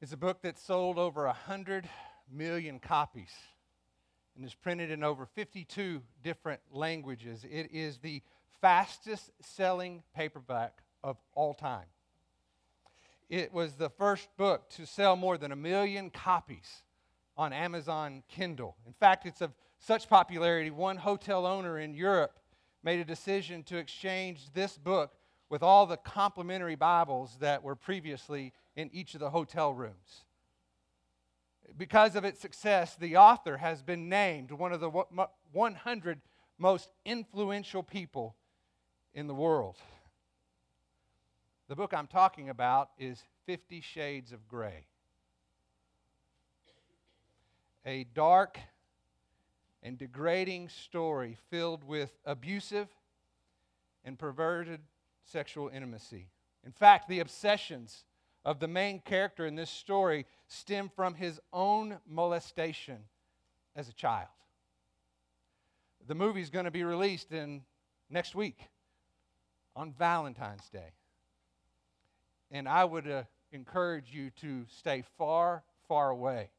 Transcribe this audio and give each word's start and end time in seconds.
It's 0.00 0.12
a 0.12 0.16
book 0.16 0.42
that 0.42 0.56
sold 0.56 0.96
over 0.96 1.26
100 1.26 1.88
million 2.32 2.78
copies 2.78 3.32
and 4.36 4.44
is 4.44 4.54
printed 4.54 4.92
in 4.92 5.02
over 5.02 5.26
52 5.26 6.00
different 6.22 6.60
languages. 6.70 7.44
It 7.44 7.70
is 7.72 7.98
the 7.98 8.22
fastest 8.60 9.32
selling 9.40 10.04
paperback 10.14 10.82
of 11.02 11.16
all 11.34 11.52
time. 11.52 11.86
It 13.28 13.52
was 13.52 13.72
the 13.72 13.90
first 13.90 14.28
book 14.36 14.70
to 14.70 14.86
sell 14.86 15.16
more 15.16 15.36
than 15.36 15.50
a 15.50 15.56
million 15.56 16.10
copies 16.10 16.84
on 17.36 17.52
Amazon 17.52 18.22
Kindle. 18.28 18.76
In 18.86 18.92
fact, 18.92 19.26
it's 19.26 19.40
of 19.40 19.50
such 19.80 20.08
popularity, 20.08 20.70
one 20.70 20.96
hotel 20.96 21.44
owner 21.44 21.76
in 21.76 21.92
Europe 21.92 22.38
made 22.84 23.00
a 23.00 23.04
decision 23.04 23.64
to 23.64 23.78
exchange 23.78 24.52
this 24.54 24.78
book 24.78 25.16
with 25.50 25.64
all 25.64 25.86
the 25.86 25.96
complimentary 25.96 26.76
Bibles 26.76 27.36
that 27.40 27.64
were 27.64 27.74
previously 27.74 28.52
in 28.78 28.88
each 28.92 29.14
of 29.14 29.20
the 29.20 29.30
hotel 29.30 29.74
rooms. 29.74 30.24
Because 31.76 32.14
of 32.14 32.24
its 32.24 32.40
success, 32.40 32.94
the 32.94 33.16
author 33.16 33.56
has 33.56 33.82
been 33.82 34.08
named 34.08 34.52
one 34.52 34.72
of 34.72 34.78
the 34.78 34.88
100 35.52 36.20
most 36.58 36.92
influential 37.04 37.82
people 37.82 38.36
in 39.12 39.26
the 39.26 39.34
world. 39.34 39.76
The 41.66 41.74
book 41.74 41.92
I'm 41.92 42.06
talking 42.06 42.48
about 42.48 42.90
is 42.98 43.24
Fifty 43.46 43.80
Shades 43.80 44.30
of 44.30 44.46
Grey. 44.46 44.86
A 47.84 48.04
dark 48.14 48.60
and 49.82 49.98
degrading 49.98 50.68
story 50.68 51.36
filled 51.50 51.82
with 51.82 52.12
abusive 52.24 52.88
and 54.04 54.16
perverted 54.16 54.80
sexual 55.24 55.68
intimacy. 55.68 56.28
In 56.64 56.72
fact, 56.72 57.08
the 57.08 57.18
obsessions 57.18 58.04
of 58.44 58.60
the 58.60 58.68
main 58.68 59.00
character 59.00 59.46
in 59.46 59.54
this 59.54 59.70
story 59.70 60.26
stem 60.46 60.90
from 60.94 61.14
his 61.14 61.40
own 61.52 61.98
molestation 62.08 62.98
as 63.76 63.88
a 63.88 63.92
child. 63.92 64.28
The 66.06 66.14
movie 66.14 66.40
is 66.40 66.50
going 66.50 66.64
to 66.64 66.70
be 66.70 66.84
released 66.84 67.32
in 67.32 67.62
next 68.08 68.34
week 68.34 68.58
on 69.76 69.92
Valentine's 69.92 70.68
Day. 70.70 70.92
And 72.50 72.68
I 72.68 72.84
would 72.84 73.08
uh, 73.08 73.24
encourage 73.52 74.12
you 74.12 74.30
to 74.40 74.64
stay 74.68 75.04
far, 75.18 75.62
far 75.86 76.10
away. 76.10 76.50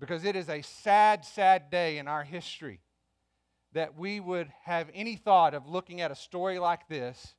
Because 0.00 0.24
it 0.24 0.34
is 0.34 0.48
a 0.48 0.62
sad, 0.62 1.24
sad 1.24 1.70
day 1.70 1.98
in 1.98 2.08
our 2.08 2.24
history 2.24 2.80
that 3.72 3.96
we 3.96 4.20
would 4.20 4.52
have 4.64 4.90
any 4.92 5.16
thought 5.16 5.54
of 5.54 5.68
looking 5.68 6.00
at 6.00 6.10
a 6.10 6.16
story 6.16 6.58
like 6.58 6.88
this 6.88 7.34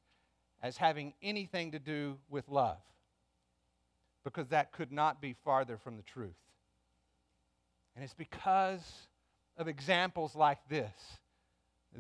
as 0.64 0.78
having 0.78 1.14
anything 1.22 1.74
to 1.74 1.80
do 1.80 2.18
with 2.30 2.48
love. 2.48 2.80
Because 4.24 4.48
that 4.48 4.72
could 4.72 4.92
not 4.92 5.22
be 5.22 5.36
farther 5.44 5.78
from 5.78 5.98
the 5.98 6.04
truth. 6.04 6.32
And 7.96 8.04
it's 8.04 8.14
because 8.14 8.82
of 9.58 9.68
examples 9.68 10.36
like 10.36 10.58
this 10.70 11.20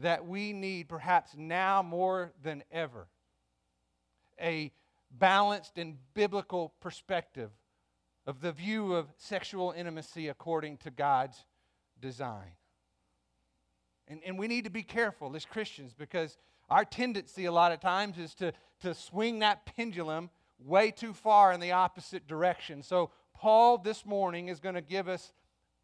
that 0.01 0.25
we 0.25 0.53
need, 0.53 0.89
perhaps 0.89 1.35
now 1.37 1.83
more 1.83 2.31
than 2.41 2.63
ever, 2.71 3.05
a 4.41 4.71
balanced 5.11 5.77
and 5.77 5.97
biblical 6.15 6.73
perspective 6.79 7.51
of 8.25 8.41
the 8.41 8.51
view 8.51 8.95
of 8.95 9.05
sexual 9.17 9.71
intimacy 9.77 10.29
according 10.29 10.77
to 10.77 10.89
God's 10.89 11.45
design. 12.01 12.53
And, 14.07 14.21
and 14.25 14.39
we 14.39 14.47
need 14.47 14.63
to 14.63 14.71
be 14.71 14.81
careful 14.81 15.35
as 15.35 15.45
Christians 15.45 15.93
because 15.93 16.37
our 16.73 16.83
tendency 16.83 17.45
a 17.45 17.51
lot 17.51 17.71
of 17.71 17.79
times 17.79 18.17
is 18.17 18.33
to, 18.33 18.51
to 18.81 18.95
swing 18.95 19.39
that 19.39 19.63
pendulum 19.63 20.31
way 20.57 20.89
too 20.89 21.13
far 21.13 21.53
in 21.53 21.59
the 21.59 21.71
opposite 21.71 22.27
direction. 22.27 22.81
So, 22.81 23.11
Paul 23.35 23.77
this 23.77 24.07
morning 24.07 24.47
is 24.47 24.59
going 24.59 24.73
to 24.73 24.81
give 24.81 25.07
us 25.07 25.33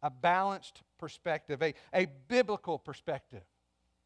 a 0.02 0.10
balanced 0.10 0.82
perspective, 0.98 1.62
a, 1.62 1.74
a 1.94 2.08
biblical 2.26 2.76
perspective 2.76 3.42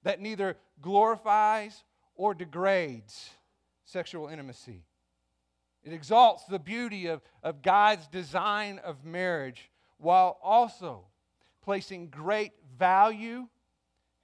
that 0.02 0.20
neither 0.20 0.58
glorifies 0.82 1.84
or 2.16 2.34
degrades 2.34 3.30
sexual 3.86 4.28
intimacy. 4.28 4.84
It 5.84 5.94
exalts 5.94 6.44
the 6.44 6.58
beauty 6.58 7.06
of, 7.06 7.22
of 7.42 7.62
God's 7.62 8.08
design 8.08 8.78
of 8.84 9.06
marriage 9.06 9.70
while 9.96 10.38
also 10.42 11.06
placing 11.62 12.08
great 12.08 12.52
value, 12.76 13.48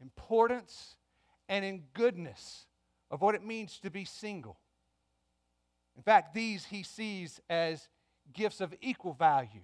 importance, 0.02 0.96
and 1.50 1.64
in 1.64 1.82
goodness 1.92 2.64
of 3.10 3.20
what 3.20 3.34
it 3.34 3.44
means 3.44 3.78
to 3.80 3.90
be 3.90 4.06
single. 4.06 4.56
In 5.96 6.02
fact, 6.02 6.32
these 6.32 6.64
he 6.64 6.82
sees 6.82 7.40
as 7.50 7.88
gifts 8.32 8.62
of 8.62 8.74
equal 8.80 9.12
value 9.12 9.60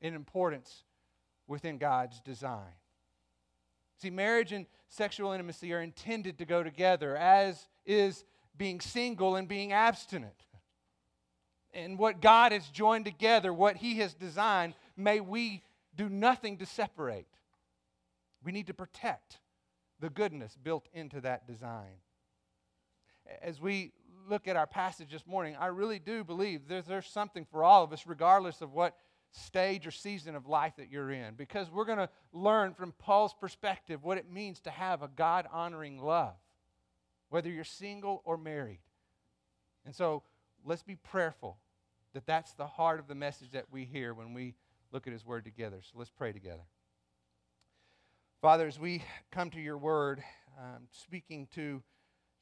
and 0.00 0.14
importance 0.14 0.84
within 1.46 1.76
God's 1.76 2.18
design. 2.20 2.72
See, 4.00 4.08
marriage 4.08 4.52
and 4.52 4.64
sexual 4.88 5.32
intimacy 5.32 5.74
are 5.74 5.82
intended 5.82 6.38
to 6.38 6.46
go 6.46 6.62
together, 6.62 7.14
as 7.14 7.68
is 7.84 8.24
being 8.56 8.80
single 8.80 9.36
and 9.36 9.46
being 9.46 9.72
abstinent 9.74 10.44
and 11.74 11.98
what 11.98 12.20
God 12.20 12.52
has 12.52 12.66
joined 12.68 13.04
together, 13.04 13.52
what 13.52 13.76
He 13.76 13.96
has 13.96 14.14
designed, 14.14 14.74
may 14.96 15.20
we 15.20 15.62
do 15.94 16.08
nothing 16.08 16.58
to 16.58 16.66
separate. 16.66 17.26
We 18.44 18.52
need 18.52 18.68
to 18.68 18.74
protect 18.74 19.38
the 20.00 20.10
goodness 20.10 20.56
built 20.62 20.88
into 20.92 21.20
that 21.22 21.46
design. 21.46 21.98
As 23.42 23.60
we 23.60 23.92
look 24.28 24.48
at 24.48 24.56
our 24.56 24.66
passage 24.66 25.10
this 25.10 25.26
morning, 25.26 25.56
I 25.58 25.66
really 25.66 25.98
do 25.98 26.24
believe 26.24 26.68
there's, 26.68 26.86
there's 26.86 27.06
something 27.06 27.46
for 27.50 27.64
all 27.64 27.84
of 27.84 27.92
us, 27.92 28.06
regardless 28.06 28.60
of 28.60 28.72
what 28.72 28.96
stage 29.30 29.86
or 29.86 29.90
season 29.90 30.36
of 30.36 30.46
life 30.46 30.74
that 30.76 30.90
you're 30.90 31.10
in, 31.10 31.34
because 31.34 31.70
we're 31.70 31.84
going 31.84 31.98
to 31.98 32.08
learn 32.32 32.72
from 32.74 32.92
Paul's 32.92 33.34
perspective 33.34 34.04
what 34.04 34.18
it 34.18 34.30
means 34.30 34.60
to 34.60 34.70
have 34.70 35.02
a 35.02 35.08
God 35.08 35.46
honoring 35.52 35.98
love, 35.98 36.34
whether 37.30 37.48
you're 37.48 37.64
single 37.64 38.22
or 38.24 38.36
married. 38.36 38.80
And 39.84 39.94
so 39.94 40.22
let's 40.64 40.82
be 40.82 40.96
prayerful 40.96 41.58
that 42.12 42.26
that's 42.26 42.52
the 42.52 42.66
heart 42.66 43.00
of 43.00 43.08
the 43.08 43.14
message 43.14 43.50
that 43.52 43.66
we 43.72 43.84
hear 43.84 44.14
when 44.14 44.34
we 44.34 44.54
look 44.92 45.06
at 45.06 45.12
his 45.12 45.26
word 45.26 45.44
together. 45.44 45.78
So 45.82 45.98
let's 45.98 46.10
pray 46.10 46.32
together. 46.32 46.62
Father, 48.44 48.66
as 48.66 48.78
we 48.78 49.02
come 49.32 49.48
to 49.48 49.58
your 49.58 49.78
word, 49.78 50.22
um, 50.58 50.82
speaking 50.90 51.48
to 51.54 51.82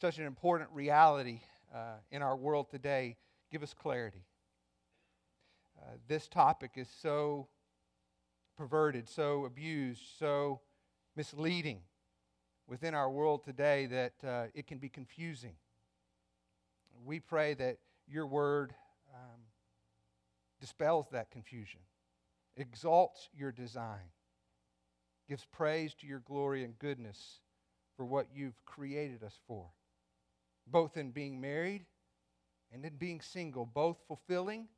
such 0.00 0.18
an 0.18 0.26
important 0.26 0.68
reality 0.72 1.42
uh, 1.72 1.94
in 2.10 2.22
our 2.22 2.36
world 2.36 2.68
today, 2.68 3.16
give 3.52 3.62
us 3.62 3.72
clarity. 3.72 4.26
Uh, 5.80 5.92
this 6.08 6.26
topic 6.26 6.72
is 6.74 6.88
so 7.02 7.46
perverted, 8.58 9.08
so 9.08 9.44
abused, 9.44 10.02
so 10.18 10.58
misleading 11.14 11.82
within 12.66 12.96
our 12.96 13.08
world 13.08 13.44
today 13.44 13.86
that 13.86 14.12
uh, 14.26 14.46
it 14.56 14.66
can 14.66 14.78
be 14.78 14.88
confusing. 14.88 15.54
We 17.04 17.20
pray 17.20 17.54
that 17.54 17.76
your 18.08 18.26
word 18.26 18.74
um, 19.14 19.42
dispels 20.60 21.06
that 21.12 21.30
confusion, 21.30 21.82
exalts 22.56 23.28
your 23.32 23.52
design, 23.52 24.10
gives 25.32 25.46
praise 25.46 25.94
to 25.94 26.06
your 26.06 26.18
glory 26.18 26.62
and 26.62 26.78
goodness 26.78 27.40
for 27.96 28.04
what 28.04 28.26
you've 28.34 28.62
created 28.66 29.22
us 29.22 29.32
for, 29.48 29.64
both 30.66 30.98
in 30.98 31.10
being 31.10 31.40
married 31.40 31.86
and 32.70 32.84
in 32.84 32.94
being 32.96 33.18
single, 33.18 33.64
both 33.64 33.96
fulfilling 34.06 34.68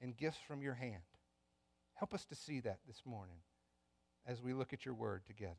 and 0.00 0.16
gifts 0.16 0.38
from 0.48 0.62
your 0.62 0.72
hand. 0.72 1.02
Help 1.92 2.14
us 2.14 2.24
to 2.24 2.34
see 2.34 2.60
that 2.60 2.78
this 2.86 3.02
morning 3.04 3.36
as 4.26 4.40
we 4.40 4.54
look 4.54 4.72
at 4.72 4.86
your 4.86 4.94
word 4.94 5.26
together. 5.26 5.52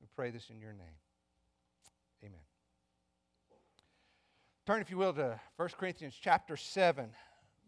We 0.00 0.08
pray 0.16 0.32
this 0.32 0.50
in 0.50 0.58
your 0.58 0.72
name. 0.72 0.98
Amen. 2.24 2.40
Turn, 4.66 4.80
if 4.80 4.90
you 4.90 4.96
will, 4.96 5.12
to 5.12 5.38
1 5.54 5.68
Corinthians 5.78 6.16
chapter 6.20 6.56
7 6.56 7.10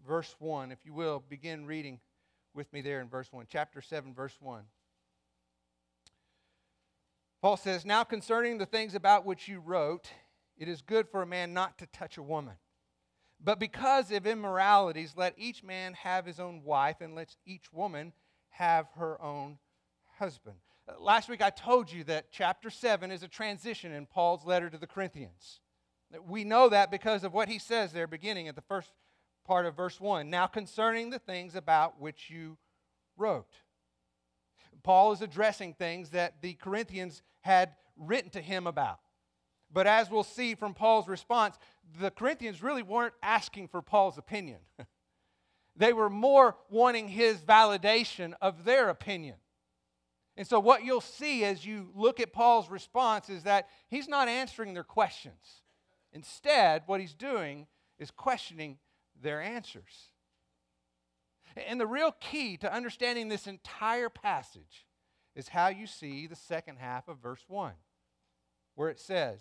verse 0.04 0.34
1. 0.41 0.72
If 0.72 0.84
you 0.84 0.93
will, 0.93 1.22
begin 1.28 1.66
reading 1.66 2.00
with 2.52 2.72
me 2.72 2.81
there 2.81 3.00
in 3.00 3.08
verse 3.08 3.32
1. 3.32 3.46
Chapter 3.49 3.81
7, 3.81 4.12
verse 4.12 4.37
1. 4.40 4.64
Paul 7.44 7.58
says, 7.58 7.85
Now 7.85 8.05
concerning 8.05 8.56
the 8.56 8.64
things 8.64 8.94
about 8.94 9.26
which 9.26 9.49
you 9.49 9.61
wrote, 9.61 10.08
it 10.56 10.67
is 10.67 10.81
good 10.81 11.06
for 11.11 11.20
a 11.20 11.26
man 11.26 11.52
not 11.52 11.76
to 11.76 11.87
touch 11.87 12.17
a 12.17 12.23
woman. 12.23 12.55
But 13.38 13.61
because 13.61 14.11
of 14.11 14.26
immoralities, 14.26 15.12
let 15.14 15.35
each 15.37 15.62
man 15.62 15.93
have 15.93 16.25
his 16.25 16.41
own 16.41 16.62
wife, 16.64 17.02
and 17.02 17.14
let 17.14 17.37
each 17.44 17.70
woman 17.70 18.14
have 18.49 18.87
her 18.96 19.20
own 19.20 19.58
husband. 20.19 20.56
Uh, 20.88 20.99
last 20.99 21.29
week 21.29 21.43
I 21.43 21.50
told 21.50 21.93
you 21.93 22.02
that 22.05 22.32
chapter 22.32 22.70
7 22.70 23.11
is 23.11 23.23
a 23.23 23.29
transition 23.29 23.93
in 23.93 24.06
Paul's 24.06 24.47
letter 24.47 24.70
to 24.70 24.79
the 24.79 24.87
Corinthians. 24.87 25.61
We 26.26 26.44
know 26.44 26.70
that 26.70 26.90
because 26.90 27.25
of 27.25 27.35
what 27.35 27.50
he 27.50 27.58
says 27.58 27.93
there, 27.93 28.06
beginning 28.06 28.49
at 28.49 28.56
the 28.56 28.62
first 28.62 28.88
part 29.47 29.67
of 29.67 29.76
verse 29.76 30.00
1. 30.00 30.31
Now, 30.31 30.47
concerning 30.47 31.11
the 31.11 31.19
things 31.19 31.55
about 31.55 32.00
which 32.00 32.31
you 32.31 32.56
wrote. 33.19 33.52
Paul 34.84 35.12
is 35.12 35.22
addressing 35.22 35.75
things 35.75 36.10
that 36.10 36.40
the 36.42 36.54
Corinthians 36.54 37.22
had 37.40 37.70
written 37.96 38.31
to 38.31 38.40
him 38.40 38.66
about. 38.66 39.00
But 39.72 39.88
as 39.88 40.08
we'll 40.08 40.22
see 40.22 40.54
from 40.54 40.75
Paul's 40.75 41.08
response, 41.08 41.58
the 41.98 42.10
Corinthians 42.10 42.62
really 42.62 42.82
weren't 42.82 43.14
asking 43.22 43.69
for 43.69 43.82
Paul's 43.82 44.19
opinion. 44.19 44.60
They 45.76 45.92
were 45.92 46.10
more 46.10 46.56
wanting 46.70 47.08
his 47.08 47.38
validation 47.38 48.34
of 48.40 48.64
their 48.64 48.90
opinion. 48.90 49.36
And 50.36 50.46
so, 50.46 50.58
what 50.60 50.84
you'll 50.84 51.00
see 51.00 51.44
as 51.44 51.64
you 51.64 51.90
look 51.94 52.20
at 52.20 52.32
Paul's 52.32 52.69
response 52.69 53.28
is 53.28 53.44
that 53.44 53.69
he's 53.88 54.08
not 54.08 54.28
answering 54.28 54.75
their 54.75 54.84
questions. 54.84 55.62
Instead, 56.12 56.82
what 56.87 57.00
he's 57.00 57.14
doing 57.14 57.66
is 57.98 58.10
questioning 58.10 58.78
their 59.20 59.40
answers. 59.40 60.10
And 61.56 61.80
the 61.80 61.86
real 61.86 62.12
key 62.12 62.56
to 62.58 62.72
understanding 62.72 63.28
this 63.28 63.46
entire 63.46 64.08
passage 64.08 64.86
is 65.36 65.48
how 65.48 65.68
you 65.68 65.86
see 65.86 66.26
the 66.26 66.36
second 66.36 66.78
half 66.78 67.08
of 67.08 67.18
verse 67.18 67.44
1, 67.48 67.72
where 68.74 68.88
it 68.88 69.00
says, 69.00 69.40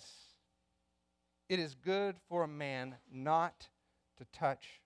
It 1.50 1.60
is 1.60 1.75
good 1.75 2.15
for 2.30 2.44
a 2.44 2.48
man 2.48 2.95
not 3.12 3.69
to 4.18 4.25
touch 4.31 4.81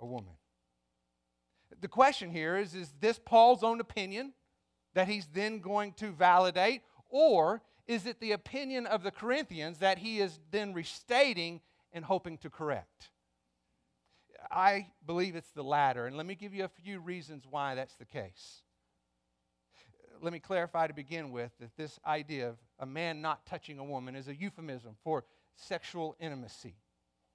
a 0.00 0.06
woman. 0.06 0.34
The 1.80 1.88
question 1.88 2.30
here 2.30 2.56
is 2.56 2.74
Is 2.74 2.92
this 3.00 3.18
Paul's 3.18 3.62
own 3.62 3.80
opinion 3.80 4.32
that 4.94 5.08
he's 5.08 5.26
then 5.26 5.60
going 5.60 5.92
to 5.94 6.10
validate, 6.10 6.82
or 7.08 7.62
is 7.86 8.06
it 8.06 8.20
the 8.20 8.32
opinion 8.32 8.86
of 8.86 9.02
the 9.02 9.10
Corinthians 9.10 9.78
that 9.78 9.98
he 9.98 10.20
is 10.20 10.40
then 10.50 10.74
restating 10.74 11.60
and 11.92 12.04
hoping 12.04 12.38
to 12.38 12.50
correct? 12.50 13.10
I 14.50 14.86
believe 15.06 15.36
it's 15.36 15.50
the 15.50 15.64
latter, 15.64 16.06
and 16.06 16.16
let 16.16 16.26
me 16.26 16.34
give 16.34 16.54
you 16.54 16.64
a 16.64 16.68
few 16.68 17.00
reasons 17.00 17.44
why 17.48 17.74
that's 17.74 17.96
the 17.96 18.04
case. 18.04 18.62
Let 20.20 20.32
me 20.32 20.38
clarify 20.38 20.86
to 20.86 20.94
begin 20.94 21.30
with 21.30 21.52
that 21.60 21.76
this 21.76 21.98
idea 22.06 22.48
of 22.48 22.56
a 22.78 22.86
man 22.86 23.20
not 23.20 23.46
touching 23.46 23.78
a 23.78 23.84
woman 23.84 24.16
is 24.16 24.28
a 24.28 24.34
euphemism 24.34 24.96
for 25.04 25.24
sexual 25.54 26.16
intimacy. 26.18 26.76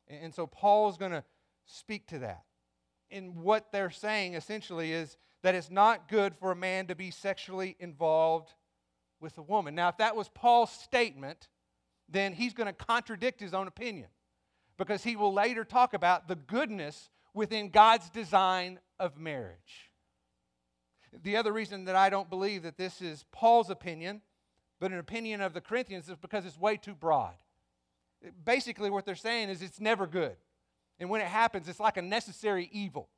And 0.08 0.34
so 0.34 0.48
Paul 0.48 0.90
is 0.90 0.98
going 0.98 1.12
to 1.12 1.24
speak 1.66 2.08
to 2.08 2.20
that. 2.20 2.44
And 3.12 3.38
what 3.38 3.72
they're 3.72 3.90
saying 3.90 4.34
essentially 4.34 4.92
is 4.92 5.18
that 5.44 5.56
it's 5.56 5.70
not 5.70 6.10
good 6.10 6.36
for 6.36 6.52
a 6.52 6.56
man 6.56 6.88
to 6.88 6.96
be 6.96 7.12
sexually 7.12 7.76
involved 7.80 8.54
with 9.22 9.38
a 9.38 9.42
woman. 9.42 9.76
Now, 9.76 9.90
if 9.90 9.98
that 9.98 10.16
was 10.16 10.30
Paul's 10.30 10.72
statement, 10.72 11.48
then 12.10 12.34
he's 12.34 12.54
going 12.54 12.68
to 12.68 12.74
contradict 12.74 13.40
his 13.40 13.54
own 13.54 13.68
opinion 13.68 14.08
because 14.78 15.04
he 15.04 15.16
will 15.16 15.34
later 15.34 15.64
talk 15.64 15.94
about 15.94 16.28
the 16.28 16.36
goodness 16.36 17.10
within 17.34 17.70
God's 17.70 18.10
design 18.10 18.80
of 19.00 19.18
marriage. 19.18 19.92
The 21.22 21.38
other 21.38 21.52
reason 21.52 21.86
that 21.86 21.96
I 21.96 22.10
don't 22.10 22.30
believe 22.30 22.64
that 22.64 22.78
this 22.78 23.02
is 23.02 23.26
Paul's 23.32 23.70
opinion, 23.70 24.22
but 24.80 24.92
an 24.92 24.98
opinion 25.00 25.42
of 25.42 25.54
the 25.54 25.62
Corinthians, 25.62 26.10
is 26.10 26.18
because 26.18 26.46
it's 26.46 26.60
way 26.60 26.78
too 26.78 26.96
broad. 26.96 27.36
Basically, 28.44 28.90
what 28.90 29.06
they're 29.06 29.16
saying 29.16 29.50
is 29.50 29.62
it's 29.62 29.80
never 29.80 30.08
good. 30.08 30.36
And 31.00 31.10
when 31.10 31.22
it 31.22 31.28
happens, 31.28 31.68
it's 31.68 31.80
like 31.80 31.98
a 31.98 32.02
necessary 32.02 32.70
evil. 32.72 33.10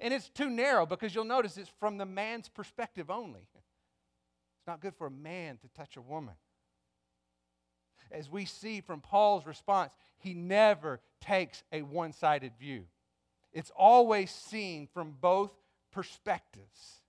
And 0.00 0.12
it's 0.12 0.28
too 0.28 0.50
narrow 0.50 0.84
because 0.86 1.14
you'll 1.14 1.24
notice 1.24 1.56
it's 1.56 1.70
from 1.80 1.96
the 1.96 2.06
man's 2.06 2.48
perspective 2.48 3.10
only. 3.10 3.48
It's 3.54 4.66
not 4.66 4.80
good 4.80 4.94
for 4.94 5.06
a 5.06 5.10
man 5.10 5.58
to 5.58 5.68
touch 5.68 5.96
a 5.96 6.02
woman. 6.02 6.34
As 8.10 8.30
we 8.30 8.44
see 8.44 8.80
from 8.80 9.00
Paul's 9.00 9.46
response, 9.46 9.92
he 10.18 10.34
never 10.34 11.00
takes 11.20 11.62
a 11.72 11.82
one 11.82 12.12
sided 12.12 12.52
view. 12.58 12.84
It's 13.52 13.72
always 13.76 14.30
seen 14.30 14.86
from 14.92 15.14
both 15.20 15.50
perspectives. 15.90 17.00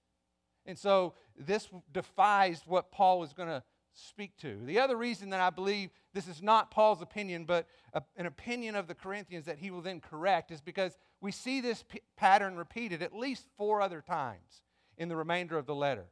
And 0.66 0.78
so 0.78 1.14
this 1.38 1.68
defies 1.92 2.62
what 2.66 2.92
Paul 2.92 3.24
is 3.24 3.34
going 3.34 3.50
to 3.50 3.64
speak 3.94 4.38
to. 4.38 4.60
The 4.66 4.80
other 4.80 4.96
reason 4.96 5.30
that 5.32 5.40
I 5.40 5.50
believe 5.50 5.90
this 6.14 6.28
is 6.28 6.42
not 6.42 6.72
Paul's 6.72 7.02
opinion, 7.02 7.46
but 7.46 7.68
a, 7.94 8.04
an 8.16 8.28
opinion 8.28 8.76
of 8.76 8.88
the 8.88 8.94
Corinthians 8.94 9.46
that 9.46 9.58
he 9.58 9.72
will 9.72 9.82
then 9.82 10.00
correct, 10.00 10.52
is 10.52 10.62
because 10.62 10.98
we 11.20 11.32
see 11.32 11.62
this 11.62 11.84
p- 11.88 12.02
pattern 12.16 12.56
repeated 12.56 13.02
at 13.02 13.16
least 13.16 13.48
four 13.58 13.82
other 13.82 14.02
times 14.02 14.62
in 14.98 15.10
the 15.10 15.16
remainder 15.16 15.58
of 15.58 15.66
the 15.66 15.76
letter, 15.76 16.06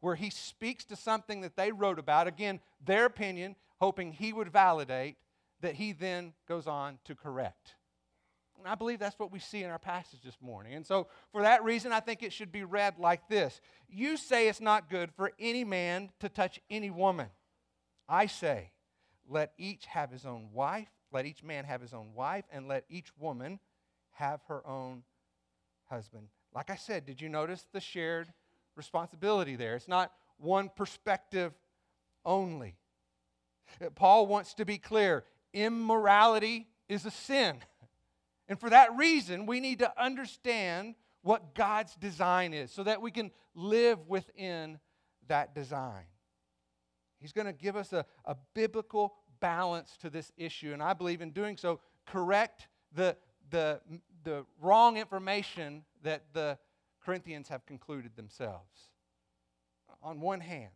where 0.00 0.16
he 0.16 0.30
speaks 0.30 0.84
to 0.86 0.96
something 0.96 1.42
that 1.42 1.56
they 1.56 1.70
wrote 1.70 1.98
about, 1.98 2.26
again, 2.26 2.60
their 2.84 3.04
opinion, 3.04 3.54
hoping 3.80 4.12
he 4.12 4.32
would 4.32 4.52
validate, 4.52 5.16
that 5.60 5.74
he 5.74 5.92
then 5.92 6.32
goes 6.46 6.66
on 6.66 6.98
to 7.04 7.14
correct. 7.14 7.74
And 8.58 8.66
I 8.66 8.74
believe 8.74 8.98
that's 8.98 9.18
what 9.18 9.30
we 9.30 9.38
see 9.38 9.62
in 9.62 9.70
our 9.70 9.78
passage 9.78 10.20
this 10.24 10.36
morning. 10.40 10.74
And 10.74 10.84
so, 10.84 11.06
for 11.30 11.42
that 11.42 11.62
reason, 11.62 11.92
I 11.92 12.00
think 12.00 12.22
it 12.22 12.32
should 12.32 12.50
be 12.50 12.64
read 12.64 12.98
like 12.98 13.28
this 13.28 13.60
You 13.88 14.16
say 14.16 14.48
it's 14.48 14.60
not 14.60 14.90
good 14.90 15.10
for 15.16 15.32
any 15.38 15.64
man 15.64 16.10
to 16.20 16.28
touch 16.28 16.60
any 16.68 16.90
woman. 16.90 17.28
I 18.08 18.26
say, 18.26 18.72
let 19.28 19.52
each 19.58 19.86
have 19.86 20.10
his 20.10 20.24
own 20.24 20.48
wife, 20.52 20.88
let 21.12 21.26
each 21.26 21.44
man 21.44 21.64
have 21.64 21.80
his 21.80 21.92
own 21.92 22.14
wife, 22.14 22.44
and 22.50 22.66
let 22.66 22.84
each 22.88 23.10
woman 23.18 23.60
have 24.12 24.40
her 24.48 24.66
own 24.66 25.02
husband. 25.88 26.28
Like 26.54 26.70
I 26.70 26.76
said, 26.76 27.06
did 27.06 27.20
you 27.20 27.28
notice 27.28 27.66
the 27.72 27.80
shared 27.80 28.32
responsibility 28.74 29.54
there? 29.54 29.76
It's 29.76 29.88
not 29.88 30.12
one 30.38 30.70
perspective 30.74 31.52
only. 32.24 32.76
Paul 33.94 34.26
wants 34.26 34.54
to 34.54 34.64
be 34.64 34.78
clear 34.78 35.24
immorality 35.52 36.68
is 36.88 37.06
a 37.06 37.10
sin. 37.10 37.58
And 38.48 38.58
for 38.58 38.70
that 38.70 38.96
reason, 38.96 39.46
we 39.46 39.60
need 39.60 39.80
to 39.80 40.02
understand 40.02 40.94
what 41.22 41.54
God's 41.54 41.94
design 41.96 42.54
is 42.54 42.70
so 42.70 42.82
that 42.84 43.02
we 43.02 43.10
can 43.10 43.30
live 43.54 44.08
within 44.08 44.78
that 45.26 45.54
design. 45.54 46.04
He's 47.20 47.32
going 47.32 47.46
to 47.46 47.52
give 47.52 47.76
us 47.76 47.92
a, 47.92 48.06
a 48.24 48.36
biblical 48.54 49.14
balance 49.40 49.96
to 50.00 50.10
this 50.10 50.32
issue. 50.36 50.72
And 50.72 50.82
I 50.82 50.94
believe 50.94 51.20
in 51.20 51.30
doing 51.30 51.56
so, 51.56 51.80
correct 52.06 52.68
the, 52.94 53.16
the, 53.50 53.80
the 54.24 54.46
wrong 54.60 54.96
information 54.96 55.84
that 56.02 56.24
the 56.32 56.58
Corinthians 57.04 57.48
have 57.48 57.66
concluded 57.66 58.16
themselves. 58.16 58.88
On 60.02 60.20
one 60.20 60.40
hand, 60.40 60.70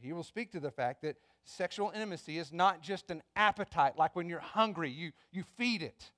he 0.00 0.12
will 0.12 0.24
speak 0.24 0.50
to 0.52 0.60
the 0.60 0.70
fact 0.70 1.02
that 1.02 1.16
sexual 1.44 1.90
intimacy 1.94 2.38
is 2.38 2.52
not 2.52 2.82
just 2.82 3.10
an 3.10 3.22
appetite, 3.36 3.98
like 3.98 4.16
when 4.16 4.28
you're 4.28 4.40
hungry, 4.40 4.90
you, 4.90 5.12
you 5.32 5.44
feed 5.56 5.82
it. 5.82 6.10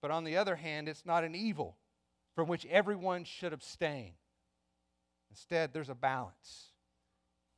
But 0.00 0.10
on 0.10 0.24
the 0.24 0.36
other 0.36 0.56
hand, 0.56 0.88
it's 0.88 1.04
not 1.04 1.24
an 1.24 1.34
evil 1.34 1.76
from 2.34 2.48
which 2.48 2.66
everyone 2.66 3.24
should 3.24 3.52
abstain. 3.52 4.12
Instead, 5.30 5.72
there's 5.72 5.88
a 5.88 5.94
balance. 5.94 6.70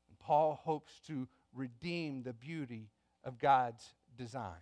And 0.08 0.19
Paul 0.19 0.60
hopes 0.62 0.92
to 1.06 1.28
redeem 1.54 2.22
the 2.22 2.32
beauty 2.32 2.90
of 3.25 3.38
God's 3.38 3.94
design. 4.16 4.60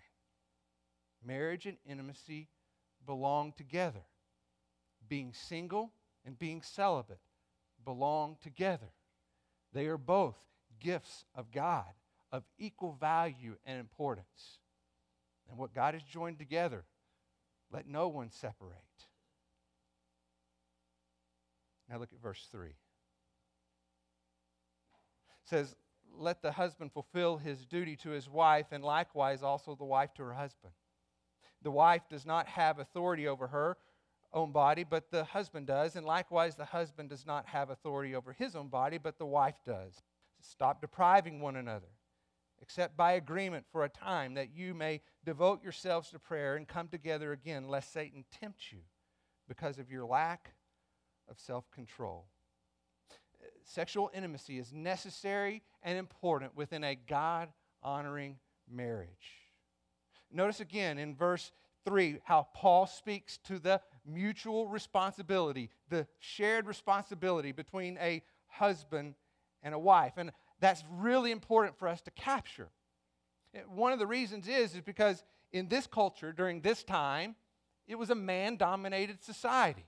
Marriage 1.24 1.66
and 1.66 1.76
intimacy 1.86 2.48
belong 3.06 3.52
together. 3.56 4.04
Being 5.08 5.32
single 5.32 5.92
and 6.24 6.38
being 6.38 6.62
celibate 6.62 7.20
belong 7.84 8.36
together. 8.42 8.92
They 9.72 9.86
are 9.86 9.98
both 9.98 10.36
gifts 10.80 11.24
of 11.34 11.50
God 11.50 11.84
of 12.32 12.44
equal 12.58 12.92
value 12.92 13.56
and 13.66 13.78
importance. 13.78 14.58
And 15.48 15.58
what 15.58 15.74
God 15.74 15.94
has 15.94 16.02
joined 16.02 16.38
together, 16.38 16.84
let 17.72 17.86
no 17.88 18.08
one 18.08 18.30
separate. 18.30 18.76
Now 21.88 21.98
look 21.98 22.12
at 22.12 22.22
verse 22.22 22.46
3. 22.52 22.68
It 22.68 22.74
says, 25.44 25.74
Let 26.16 26.40
the 26.40 26.52
husband 26.52 26.92
fulfill 26.92 27.36
his 27.36 27.64
duty 27.66 27.96
to 27.96 28.10
his 28.10 28.28
wife, 28.28 28.66
and 28.70 28.84
likewise 28.84 29.42
also 29.42 29.74
the 29.74 29.84
wife 29.84 30.14
to 30.14 30.22
her 30.22 30.34
husband. 30.34 30.72
The 31.62 31.70
wife 31.70 32.02
does 32.08 32.24
not 32.24 32.46
have 32.46 32.78
authority 32.78 33.26
over 33.26 33.48
her 33.48 33.76
own 34.32 34.52
body, 34.52 34.84
but 34.84 35.10
the 35.10 35.24
husband 35.24 35.66
does, 35.66 35.96
and 35.96 36.06
likewise 36.06 36.54
the 36.54 36.64
husband 36.64 37.10
does 37.10 37.26
not 37.26 37.46
have 37.46 37.70
authority 37.70 38.14
over 38.14 38.32
his 38.32 38.54
own 38.54 38.68
body, 38.68 38.98
but 38.98 39.18
the 39.18 39.26
wife 39.26 39.56
does. 39.66 40.04
Stop 40.40 40.80
depriving 40.80 41.40
one 41.40 41.56
another 41.56 41.88
except 42.60 42.96
by 42.96 43.12
agreement 43.12 43.64
for 43.70 43.84
a 43.84 43.88
time, 43.88 44.34
that 44.34 44.54
you 44.54 44.74
may 44.74 45.00
devote 45.24 45.62
yourselves 45.62 46.10
to 46.10 46.18
prayer 46.18 46.56
and 46.56 46.68
come 46.68 46.88
together 46.88 47.32
again, 47.32 47.68
lest 47.68 47.92
Satan 47.92 48.24
tempt 48.40 48.72
you 48.72 48.80
because 49.48 49.78
of 49.78 49.90
your 49.90 50.04
lack 50.04 50.52
of 51.28 51.38
self 51.38 51.70
control. 51.70 52.26
Sexual 53.64 54.10
intimacy 54.14 54.58
is 54.58 54.72
necessary 54.72 55.62
and 55.82 55.96
important 55.98 56.56
within 56.56 56.84
a 56.84 56.94
God 56.94 57.48
honoring 57.82 58.36
marriage. 58.70 59.08
Notice 60.32 60.60
again 60.60 60.98
in 60.98 61.14
verse 61.14 61.52
3 61.86 62.18
how 62.24 62.48
Paul 62.54 62.86
speaks 62.86 63.38
to 63.44 63.58
the 63.58 63.80
mutual 64.06 64.68
responsibility, 64.68 65.70
the 65.88 66.06
shared 66.18 66.66
responsibility 66.66 67.52
between 67.52 67.96
a 67.98 68.22
husband 68.46 69.14
and 69.62 69.74
a 69.74 69.78
wife. 69.78 70.14
And 70.16 70.32
that's 70.60 70.84
really 70.90 71.30
important 71.30 71.78
for 71.78 71.88
us 71.88 72.00
to 72.02 72.10
capture. 72.10 72.68
Eh, 73.54 73.60
one 73.68 73.92
of 73.92 73.98
the 73.98 74.06
reasons 74.06 74.46
is, 74.48 74.74
is 74.74 74.80
because 74.80 75.24
in 75.52 75.68
this 75.68 75.86
culture, 75.86 76.32
during 76.32 76.60
this 76.60 76.84
time, 76.84 77.34
it 77.88 77.96
was 77.96 78.10
a 78.10 78.14
man 78.14 78.56
dominated 78.56 79.22
society. 79.24 79.86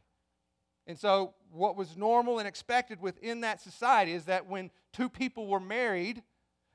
And 0.86 0.98
so, 0.98 1.34
what 1.52 1.76
was 1.76 1.96
normal 1.96 2.38
and 2.40 2.48
expected 2.48 3.00
within 3.00 3.42
that 3.42 3.60
society 3.60 4.12
is 4.12 4.24
that 4.24 4.48
when 4.48 4.70
two 4.92 5.08
people 5.08 5.46
were 5.46 5.60
married, 5.60 6.22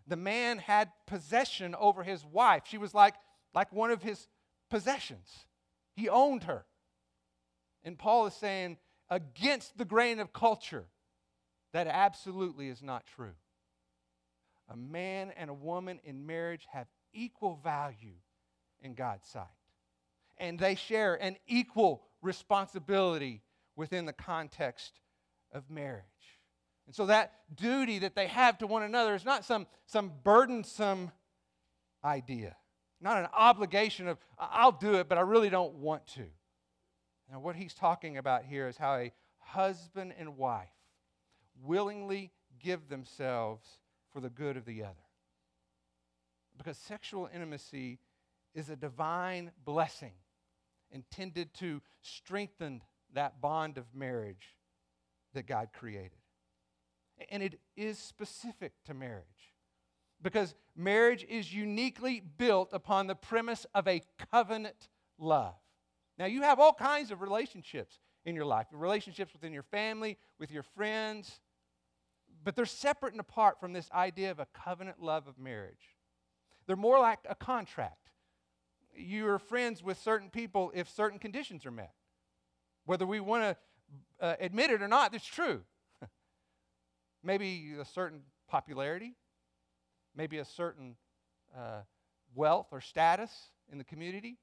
the 0.08 0.16
man 0.16 0.60
had 0.60 0.92
possession 1.06 1.76
over 1.76 2.04
his 2.04 2.24
wife. 2.24 2.64
She 2.66 2.78
was 2.78 2.94
like, 2.94 3.16
like 3.54 3.74
one 3.74 3.92
of 3.92 4.02
his 4.02 4.28
possessions, 4.70 5.46
he 5.96 6.08
owned 6.08 6.44
her. 6.46 6.66
And 7.84 7.98
Paul 7.98 8.28
is 8.28 8.34
saying, 8.34 8.78
against 9.10 9.78
the 9.78 9.86
grain 9.86 10.20
of 10.20 10.32
culture, 10.32 10.86
that 11.74 11.88
absolutely 11.88 12.70
is 12.70 12.82
not 12.82 13.06
true. 13.06 13.34
A 14.70 14.76
man 14.76 15.32
and 15.38 15.50
a 15.50 15.54
woman 15.54 16.00
in 16.04 16.26
marriage 16.26 16.68
have 16.72 16.88
equal 17.14 17.60
value 17.64 18.16
in 18.82 18.94
God's 18.94 19.28
sight, 19.28 19.46
and 20.38 20.60
they 20.60 20.76
share 20.76 21.16
an 21.16 21.38
equal 21.48 22.04
responsibility 22.22 23.42
within 23.76 24.06
the 24.06 24.14
context 24.14 25.00
of 25.54 25.70
marriage. 25.70 26.04
And 26.86 26.96
so 26.96 27.06
that 27.08 27.34
duty 27.54 28.00
that 28.00 28.16
they 28.16 28.28
have 28.28 28.58
to 28.60 28.68
one 28.68 28.84
another 28.84 29.14
is 29.16 29.26
not 29.26 29.46
some, 29.46 29.68
some 29.86 30.12
burdensome 30.24 31.12
idea, 32.04 32.56
not 33.02 33.18
an 33.18 33.28
obligation 33.34 34.08
of, 34.08 34.18
I'll 34.40 34.72
do 34.72 34.96
it, 34.96 35.10
but 35.10 35.18
I 35.18 35.22
really 35.22 35.50
don't 35.50 35.76
want 35.76 36.08
to. 36.16 36.26
Now, 37.32 37.40
what 37.40 37.56
he's 37.56 37.74
talking 37.74 38.18
about 38.18 38.46
here 38.46 38.68
is 38.68 38.78
how 38.78 38.96
a 38.96 39.12
husband 39.40 40.14
and 40.18 40.38
wife 40.38 40.70
willingly 41.62 42.32
give 42.60 42.88
themselves 42.88 43.66
for 44.12 44.20
the 44.20 44.30
good 44.30 44.58
of 44.58 44.66
the 44.66 44.84
other. 44.84 44.96
Because 46.58 46.78
sexual 46.78 47.30
intimacy 47.34 48.00
is 48.54 48.70
a 48.70 48.76
divine 48.76 49.52
blessing 49.64 50.14
intended 50.92 51.54
to 51.56 51.82
strengthen 52.02 52.82
that 53.14 53.42
bond 53.42 53.78
of 53.78 53.86
marriage 53.94 54.56
that 55.34 55.46
God 55.46 55.70
created. 55.74 56.18
And 57.30 57.44
it 57.44 57.60
is 57.76 57.98
specific 57.98 58.74
to 58.86 58.94
marriage 58.94 59.54
because 60.22 60.56
marriage 60.76 61.26
is 61.30 61.54
uniquely 61.54 62.22
built 62.38 62.70
upon 62.74 63.08
the 63.08 63.16
premise 63.16 63.66
of 63.76 63.88
a 63.88 64.02
covenant 64.32 64.90
love. 65.18 65.56
Now, 66.18 66.26
you 66.26 66.42
have 66.42 66.60
all 66.60 66.74
kinds 66.74 67.12
of 67.12 67.22
relationships 67.22 68.00
in 68.26 68.36
your 68.36 68.46
life 68.46 68.68
relationships 68.72 69.34
within 69.34 69.54
your 69.54 69.64
family, 69.64 70.18
with 70.40 70.52
your 70.52 70.64
friends, 70.64 71.40
but 72.48 72.56
they're 72.56 72.66
separate 72.66 73.12
and 73.12 73.20
apart 73.20 73.60
from 73.60 73.74
this 73.74 73.92
idea 73.92 74.32
of 74.32 74.40
a 74.40 74.48
covenant 74.54 75.04
love 75.04 75.28
of 75.28 75.38
marriage. 75.38 75.98
They're 76.66 76.78
more 76.78 76.98
like 76.98 77.20
a 77.28 77.36
contract. 77.36 78.10
You're 78.96 79.38
friends 79.38 79.84
with 79.84 80.00
certain 80.00 80.30
people 80.30 80.72
if 80.74 80.88
certain 80.88 81.20
conditions 81.20 81.66
are 81.66 81.72
met. 81.72 81.92
Whether 82.86 83.06
we 83.06 83.20
want 83.20 83.44
to 83.44 84.26
uh, 84.26 84.36
admit 84.40 84.72
it 84.72 84.82
or 84.82 84.88
not, 84.88 85.14
it's 85.14 85.26
true. 85.26 85.64
maybe 87.22 87.74
a 87.82 87.84
certain 87.84 88.22
popularity, 88.48 89.18
maybe 90.16 90.38
a 90.38 90.46
certain 90.46 90.96
uh, 91.54 91.82
wealth 92.34 92.68
or 92.72 92.80
status 92.80 93.30
in 93.70 93.78
the 93.78 93.84
community, 93.84 94.38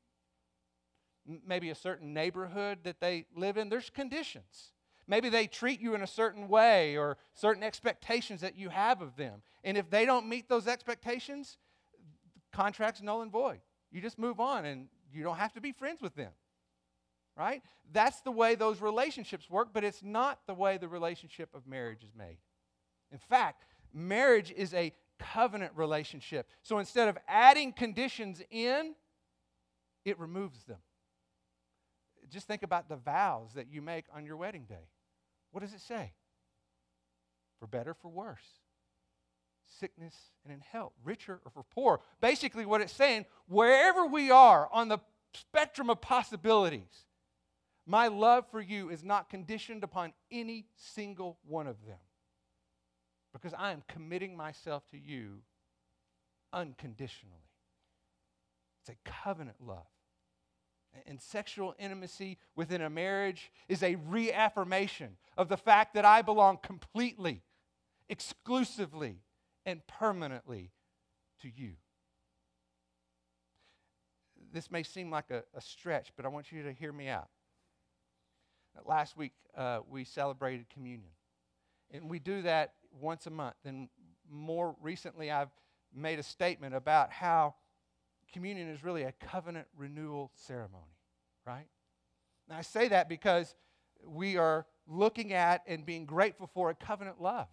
M- 1.27 1.41
maybe 1.47 1.71
a 1.71 1.75
certain 1.75 2.13
neighborhood 2.13 2.81
that 2.85 3.01
they 3.01 3.25
live 3.35 3.57
in. 3.57 3.71
There's 3.71 3.89
conditions. 3.89 4.74
Maybe 5.07 5.29
they 5.29 5.47
treat 5.47 5.81
you 5.81 5.95
in 5.95 6.03
a 6.03 6.07
certain 6.07 6.49
way 6.49 6.97
or 6.97 7.19
certain 7.35 7.63
expectations 7.63 8.41
that 8.41 8.57
you 8.57 8.71
have 8.71 9.03
of 9.03 9.17
them. 9.17 9.43
And 9.63 9.77
if 9.77 9.91
they 9.91 10.07
don't 10.07 10.29
meet 10.29 10.49
those 10.49 10.67
expectations, 10.67 11.59
contract's 12.53 13.03
null 13.03 13.23
and 13.23 13.31
void. 13.31 13.61
You 13.91 14.01
just 14.01 14.19
move 14.19 14.41
on 14.41 14.65
and 14.65 14.89
you 15.13 15.23
don't 15.23 15.37
have 15.37 15.53
to 15.55 15.61
be 15.61 15.73
friends 15.73 16.01
with 16.01 16.15
them. 16.15 16.33
Right? 17.37 17.63
That's 17.93 18.21
the 18.21 18.31
way 18.31 18.55
those 18.55 18.81
relationships 18.81 19.51
work, 19.51 19.69
but 19.73 19.85
it's 19.85 20.03
not 20.03 20.39
the 20.47 20.55
way 20.55 20.79
the 20.79 20.89
relationship 20.89 21.49
of 21.55 21.67
marriage 21.67 22.03
is 22.05 22.15
made. 22.17 22.39
In 23.13 23.19
fact, 23.19 23.65
marriage 23.93 24.53
is 24.57 24.73
a 24.73 24.93
covenant 25.19 25.73
relationship. 25.75 26.49
So 26.63 26.79
instead 26.79 27.09
of 27.09 27.19
adding 27.29 27.73
conditions 27.73 28.41
in, 28.51 28.95
it 30.05 30.19
removes 30.19 30.65
them. 30.65 30.79
Just 32.31 32.47
think 32.47 32.63
about 32.63 32.89
the 32.89 32.97
vows 32.97 33.51
that 33.55 33.69
you 33.71 33.83
make 33.83 34.07
on 34.15 34.25
your 34.25 34.37
wedding 34.37 34.65
day. 34.69 34.89
What 35.55 35.61
does 35.61 35.73
it 35.73 35.83
say? 35.83 36.11
For 37.61 37.69
better, 37.69 37.95
for 37.95 38.09
worse. 38.09 38.43
Sickness 39.79 40.13
and 40.43 40.53
in 40.53 40.59
health, 40.59 40.95
richer 41.05 41.41
or 41.45 41.53
for 41.53 41.63
poor. 41.63 42.01
Basically, 42.21 42.67
what 42.67 42.81
it's 42.81 42.93
saying, 42.93 43.25
wherever 43.47 44.05
we 44.05 44.33
are 44.33 44.69
on 44.73 44.89
the 44.89 44.99
spectrum 45.33 45.91
of 45.91 46.01
possibilities, 46.01 47.07
my 47.87 48.09
love 48.09 48.51
for 48.51 48.61
you 48.61 48.91
is 48.91 49.05
not 49.05 49.31
conditioned 49.31 49.85
upon 49.85 50.13
any 50.29 50.67
single 50.75 51.39
one 51.47 51.69
of 51.69 51.77
them. 51.87 52.01
Because 53.33 53.55
I 53.57 53.71
am 53.71 53.85
committing 53.87 54.37
myself 54.37 54.83
to 54.91 54.99
you 54.99 55.43
unconditionally. 56.53 57.47
It's 58.81 58.89
a 58.91 59.09
covenant 59.09 59.59
love. 59.65 59.87
And 61.07 61.21
sexual 61.21 61.75
intimacy 61.79 62.39
within 62.55 62.81
a 62.81 62.91
marriage 62.91 63.51
is 63.69 63.83
a 63.83 63.97
reaffirmation 63.97 65.17
of 65.37 65.49
the 65.49 65.57
fact 65.57 65.95
that 65.95 66.05
I 66.05 66.23
belong 66.23 66.59
completely, 66.63 67.43
exclusively, 68.09 69.19
and 69.67 69.87
permanently 69.87 70.71
to 71.43 71.49
you. 71.49 71.73
This 74.53 74.71
may 74.71 74.85
seem 74.85 75.11
like 75.11 75.31
a, 75.31 75.43
a 75.55 75.61
stretch, 75.61 76.13
but 76.17 76.25
I 76.25 76.29
want 76.29 76.53
you 76.53 76.63
to 76.63 76.73
hear 76.73 76.93
me 76.93 77.09
out. 77.09 77.29
Last 78.85 79.17
week, 79.17 79.33
uh, 79.57 79.81
we 79.89 80.05
celebrated 80.05 80.67
communion. 80.69 81.11
And 81.91 82.09
we 82.09 82.19
do 82.19 82.43
that 82.43 82.75
once 83.01 83.27
a 83.27 83.31
month. 83.31 83.57
And 83.65 83.89
more 84.31 84.77
recently, 84.81 85.31
I've 85.31 85.51
made 85.95 86.19
a 86.19 86.23
statement 86.23 86.75
about 86.75 87.11
how 87.11 87.55
communion 88.35 88.69
is 88.69 88.83
really 88.85 89.05
a 89.05 89.13
covenant 89.13 89.67
renewal 89.79 90.31
ceremony, 90.35 90.99
right? 91.47 91.67
And 92.49 92.59
I 92.59 92.63
say 92.63 92.89
that 92.89 93.09
because 93.09 93.55
we 94.05 94.37
are 94.37 94.67
looking 94.87 95.33
at 95.33 95.63
and 95.67 95.87
being 95.87 96.05
grateful 96.05 96.51
for 96.53 96.69
a 96.69 96.75
covenant 96.75 97.23
love 97.23 97.49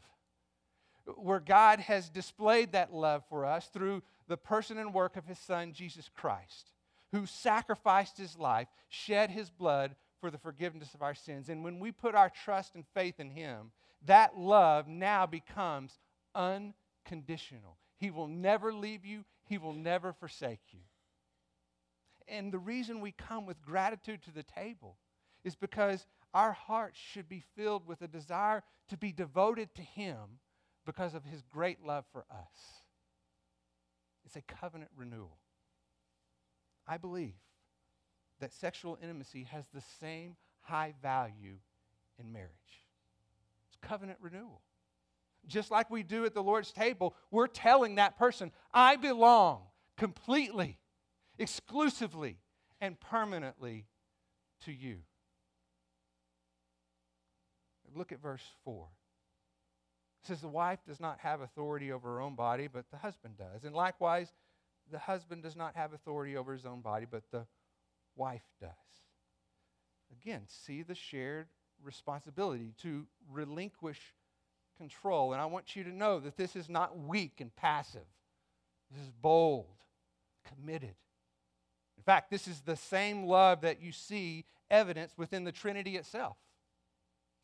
where 1.15 1.39
God 1.39 1.79
has 1.79 2.09
displayed 2.09 2.71
that 2.71 2.93
love 2.93 3.23
for 3.29 3.45
us 3.45 3.67
through 3.67 4.01
the 4.27 4.37
person 4.37 4.77
and 4.77 4.93
work 4.93 5.17
of 5.17 5.25
his 5.25 5.39
son, 5.39 5.71
Jesus 5.71 6.09
Christ, 6.13 6.71
who 7.11 7.25
sacrificed 7.25 8.17
his 8.17 8.37
life, 8.37 8.67
shed 8.89 9.29
his 9.29 9.49
blood 9.51 9.95
for 10.19 10.31
the 10.31 10.37
forgiveness 10.37 10.93
of 10.93 11.03
our 11.03 11.15
sins. 11.15 11.49
And 11.49 11.63
when 11.63 11.79
we 11.79 11.91
put 11.91 12.15
our 12.15 12.29
trust 12.29 12.75
and 12.75 12.85
faith 12.93 13.19
in 13.19 13.29
him, 13.29 13.71
that 14.05 14.37
love 14.37 14.87
now 14.87 15.27
becomes 15.27 15.99
unconditional. 16.33 17.77
He 17.97 18.09
will 18.09 18.27
never 18.27 18.73
leave 18.73 19.05
you, 19.05 19.25
He 19.51 19.57
will 19.57 19.73
never 19.73 20.13
forsake 20.13 20.61
you. 20.71 20.79
And 22.25 22.53
the 22.53 22.57
reason 22.57 23.01
we 23.01 23.11
come 23.11 23.45
with 23.45 23.61
gratitude 23.61 24.23
to 24.23 24.31
the 24.31 24.43
table 24.43 24.95
is 25.43 25.57
because 25.57 26.07
our 26.33 26.53
hearts 26.53 26.97
should 26.97 27.27
be 27.27 27.43
filled 27.57 27.85
with 27.85 28.01
a 28.01 28.07
desire 28.07 28.63
to 28.87 28.95
be 28.95 29.11
devoted 29.11 29.75
to 29.75 29.81
Him 29.81 30.39
because 30.85 31.13
of 31.13 31.25
His 31.25 31.41
great 31.41 31.85
love 31.85 32.05
for 32.13 32.23
us. 32.31 32.85
It's 34.23 34.37
a 34.37 34.41
covenant 34.41 34.91
renewal. 34.95 35.37
I 36.87 36.95
believe 36.95 37.35
that 38.39 38.53
sexual 38.53 38.97
intimacy 39.03 39.43
has 39.51 39.65
the 39.73 39.83
same 39.99 40.37
high 40.61 40.93
value 41.01 41.57
in 42.17 42.31
marriage 42.31 42.85
It's 43.67 43.75
covenant 43.81 44.19
renewal. 44.21 44.61
Just 45.47 45.71
like 45.71 45.89
we 45.89 46.03
do 46.03 46.25
at 46.25 46.33
the 46.33 46.43
Lord's 46.43 46.71
table, 46.71 47.15
we're 47.31 47.47
telling 47.47 47.95
that 47.95 48.17
person, 48.17 48.51
I 48.73 48.95
belong 48.95 49.61
completely, 49.97 50.79
exclusively, 51.37 52.37
and 52.79 52.99
permanently 52.99 53.85
to 54.65 54.71
you. 54.71 54.97
Look 57.93 58.11
at 58.11 58.21
verse 58.21 58.43
4. 58.63 58.87
It 60.23 60.27
says, 60.27 60.41
The 60.41 60.47
wife 60.47 60.79
does 60.87 60.99
not 60.99 61.19
have 61.19 61.41
authority 61.41 61.91
over 61.91 62.09
her 62.09 62.21
own 62.21 62.35
body, 62.35 62.67
but 62.67 62.85
the 62.91 62.97
husband 62.97 63.37
does. 63.37 63.63
And 63.63 63.75
likewise, 63.75 64.31
the 64.91 64.99
husband 64.99 65.43
does 65.43 65.55
not 65.55 65.75
have 65.75 65.93
authority 65.93 66.37
over 66.37 66.53
his 66.53 66.65
own 66.65 66.81
body, 66.81 67.05
but 67.09 67.23
the 67.31 67.45
wife 68.15 68.45
does. 68.59 68.69
Again, 70.11 70.43
see 70.47 70.83
the 70.83 70.95
shared 70.95 71.47
responsibility 71.83 72.73
to 72.81 73.07
relinquish 73.29 74.13
control. 74.81 75.33
And 75.33 75.41
I 75.41 75.45
want 75.45 75.75
you 75.75 75.83
to 75.83 75.91
know 75.91 76.19
that 76.19 76.37
this 76.37 76.55
is 76.55 76.67
not 76.67 76.97
weak 76.97 77.39
and 77.39 77.55
passive, 77.55 78.07
this 78.89 79.01
is 79.01 79.11
bold, 79.21 79.67
committed. 80.55 80.95
In 81.97 82.03
fact, 82.03 82.31
this 82.31 82.47
is 82.47 82.61
the 82.61 82.75
same 82.75 83.25
love 83.25 83.61
that 83.61 83.79
you 83.79 83.91
see 83.91 84.45
evidence 84.71 85.13
within 85.17 85.43
the 85.43 85.51
Trinity 85.51 85.97
itself, 85.97 86.35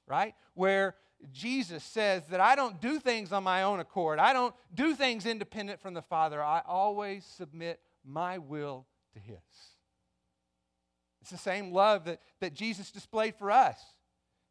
right? 0.07 0.33
Where 0.55 0.95
Jesus 1.31 1.83
says 1.83 2.23
that 2.31 2.39
I 2.39 2.55
don't 2.55 2.81
do 2.81 2.99
things 2.99 3.31
on 3.31 3.43
my 3.43 3.63
own 3.63 3.79
accord. 3.79 4.17
I 4.17 4.33
don't 4.33 4.55
do 4.73 4.95
things 4.95 5.27
independent 5.27 5.79
from 5.79 5.93
the 5.93 6.01
Father. 6.01 6.41
I 6.41 6.63
always 6.65 7.23
submit 7.23 7.79
my 8.03 8.39
will 8.39 8.87
to 9.13 9.19
His. 9.19 9.37
It's 11.21 11.29
the 11.29 11.37
same 11.37 11.71
love 11.71 12.05
that, 12.05 12.19
that 12.39 12.55
Jesus 12.55 12.89
displayed 12.89 13.35
for 13.35 13.51
us. 13.51 13.79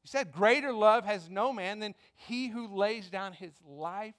He 0.06 0.10
said, 0.10 0.30
Greater 0.30 0.72
love 0.72 1.04
has 1.04 1.28
no 1.28 1.52
man 1.52 1.80
than 1.80 1.96
he 2.14 2.46
who 2.46 2.68
lays 2.68 3.10
down 3.10 3.32
his 3.32 3.50
life 3.66 4.14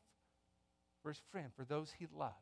for 1.02 1.14
his 1.14 1.22
friend, 1.32 1.48
for 1.56 1.64
those 1.64 1.94
he 1.98 2.08
loves. 2.14 2.34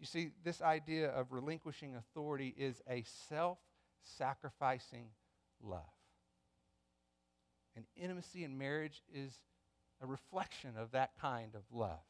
You 0.00 0.06
see, 0.06 0.32
this 0.42 0.60
idea 0.60 1.10
of 1.10 1.30
relinquishing 1.30 1.94
authority 1.94 2.52
is 2.58 2.82
a 2.90 3.04
self 3.28 3.58
sacrificing 4.02 5.10
love. 5.62 5.84
And 7.76 7.84
intimacy 7.94 8.42
in 8.42 8.58
marriage 8.58 9.00
is 9.14 9.32
a 10.02 10.08
reflection 10.08 10.70
of 10.76 10.90
that 10.90 11.12
kind 11.20 11.54
of 11.54 11.62
love. 11.70 12.02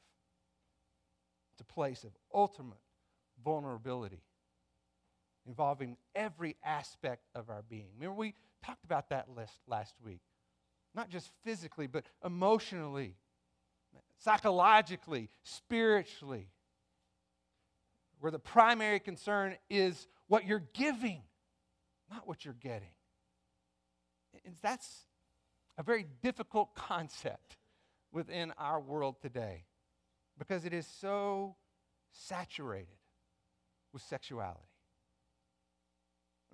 It's 1.52 1.61
a 1.61 1.75
place 1.75 2.02
of 2.05 2.12
ultimate 2.33 2.81
vulnerability 3.45 4.23
involving 5.50 5.97
every 6.14 6.54
aspect 6.64 7.26
of 7.35 7.50
our 7.50 7.62
being. 7.69 7.88
Remember, 7.99 8.14
we 8.14 8.35
talked 8.64 8.85
about 8.85 9.09
that 9.09 9.28
list 9.37 9.59
last 9.66 9.95
week. 10.04 10.21
Not 10.95 11.11
just 11.11 11.28
physically, 11.42 11.88
but 11.88 12.04
emotionally, 12.25 13.16
psychologically, 14.19 15.28
spiritually, 15.42 16.47
where 18.21 18.30
the 18.30 18.38
primary 18.38 19.00
concern 19.00 19.57
is 19.69 20.07
what 20.28 20.47
you're 20.47 20.62
giving, 20.73 21.23
not 22.09 22.28
what 22.28 22.45
you're 22.45 22.54
getting. 22.54 22.95
And 24.45 24.54
that's 24.62 25.07
a 25.78 25.83
very 25.83 26.07
difficult 26.23 26.75
concept 26.76 27.57
within 28.12 28.52
our 28.57 28.78
world 28.78 29.16
today 29.21 29.64
because 30.38 30.64
it 30.64 30.73
is 30.73 30.87
so 30.87 31.57
saturated 32.12 32.99
with 33.92 34.02
sexuality. 34.02 34.69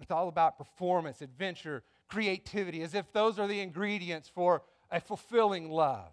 It's 0.01 0.11
all 0.11 0.29
about 0.29 0.59
performance, 0.59 1.23
adventure, 1.23 1.83
creativity, 2.09 2.83
as 2.83 2.95
if 2.95 3.13
those 3.13 3.39
are 3.39 3.47
the 3.47 3.61
ingredients 3.61 4.31
for 4.33 4.63
a 4.91 5.01
fulfilling 5.01 5.71
love. 5.71 6.13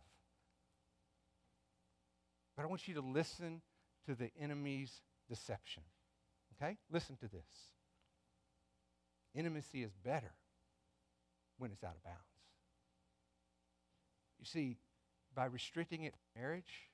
But 2.55 2.63
I 2.63 2.65
want 2.67 2.87
you 2.87 2.93
to 2.95 3.01
listen 3.01 3.61
to 4.05 4.15
the 4.15 4.31
enemy's 4.39 5.01
deception. 5.29 5.83
Okay? 6.55 6.77
Listen 6.91 7.15
to 7.17 7.27
this. 7.27 7.41
Intimacy 9.35 9.83
is 9.83 9.91
better 10.03 10.31
when 11.57 11.71
it's 11.71 11.83
out 11.83 11.95
of 11.95 12.03
bounds. 12.03 12.19
You 14.39 14.45
see, 14.45 14.77
by 15.35 15.45
restricting 15.45 16.03
it 16.03 16.13
to 16.13 16.39
marriage, 16.39 16.89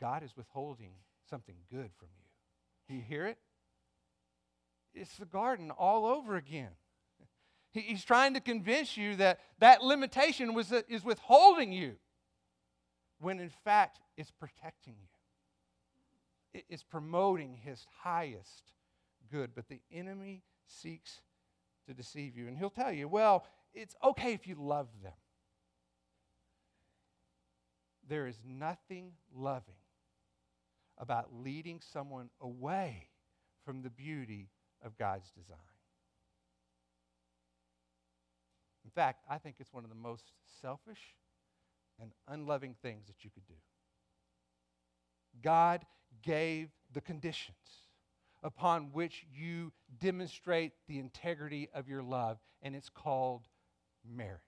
God 0.00 0.22
is 0.22 0.36
withholding 0.36 0.92
something 1.28 1.56
good 1.70 1.90
from 1.98 2.08
you. 2.16 2.24
Do 2.88 2.94
you 2.94 3.02
hear 3.02 3.26
it? 3.26 3.38
It's 4.96 5.16
the 5.18 5.26
garden 5.26 5.70
all 5.70 6.06
over 6.06 6.36
again. 6.36 6.70
He's 7.72 8.04
trying 8.04 8.32
to 8.34 8.40
convince 8.40 8.96
you 8.96 9.16
that 9.16 9.38
that 9.58 9.82
limitation 9.82 10.54
was, 10.54 10.72
uh, 10.72 10.80
is 10.88 11.04
withholding 11.04 11.72
you, 11.72 11.96
when 13.20 13.38
in 13.38 13.50
fact 13.50 14.00
it's 14.16 14.30
protecting 14.30 14.94
you. 16.54 16.62
It's 16.70 16.82
promoting 16.82 17.58
his 17.62 17.86
highest 18.02 18.72
good. 19.30 19.50
But 19.54 19.68
the 19.68 19.80
enemy 19.92 20.42
seeks 20.66 21.20
to 21.86 21.92
deceive 21.92 22.34
you. 22.36 22.48
And 22.48 22.56
he'll 22.56 22.70
tell 22.70 22.92
you, 22.92 23.08
well, 23.08 23.44
it's 23.74 23.94
okay 24.02 24.32
if 24.32 24.46
you 24.46 24.56
love 24.58 24.88
them. 25.02 25.12
There 28.08 28.26
is 28.26 28.38
nothing 28.46 29.12
loving 29.34 29.74
about 30.96 31.28
leading 31.34 31.80
someone 31.80 32.30
away 32.40 33.08
from 33.64 33.82
the 33.82 33.90
beauty 33.90 34.48
of 34.84 34.96
God's 34.98 35.30
design. 35.30 35.56
In 38.84 38.90
fact, 38.90 39.24
I 39.28 39.38
think 39.38 39.56
it's 39.58 39.72
one 39.72 39.84
of 39.84 39.90
the 39.90 39.96
most 39.96 40.32
selfish 40.60 41.00
and 42.00 42.12
unloving 42.28 42.74
things 42.82 43.06
that 43.06 43.24
you 43.24 43.30
could 43.30 43.46
do. 43.46 43.54
God 45.42 45.84
gave 46.22 46.68
the 46.92 47.00
conditions 47.00 47.56
upon 48.42 48.90
which 48.92 49.26
you 49.34 49.72
demonstrate 49.98 50.72
the 50.88 50.98
integrity 50.98 51.68
of 51.74 51.88
your 51.88 52.02
love, 52.02 52.38
and 52.62 52.76
it's 52.76 52.88
called 52.88 53.48
marriage 54.08 54.40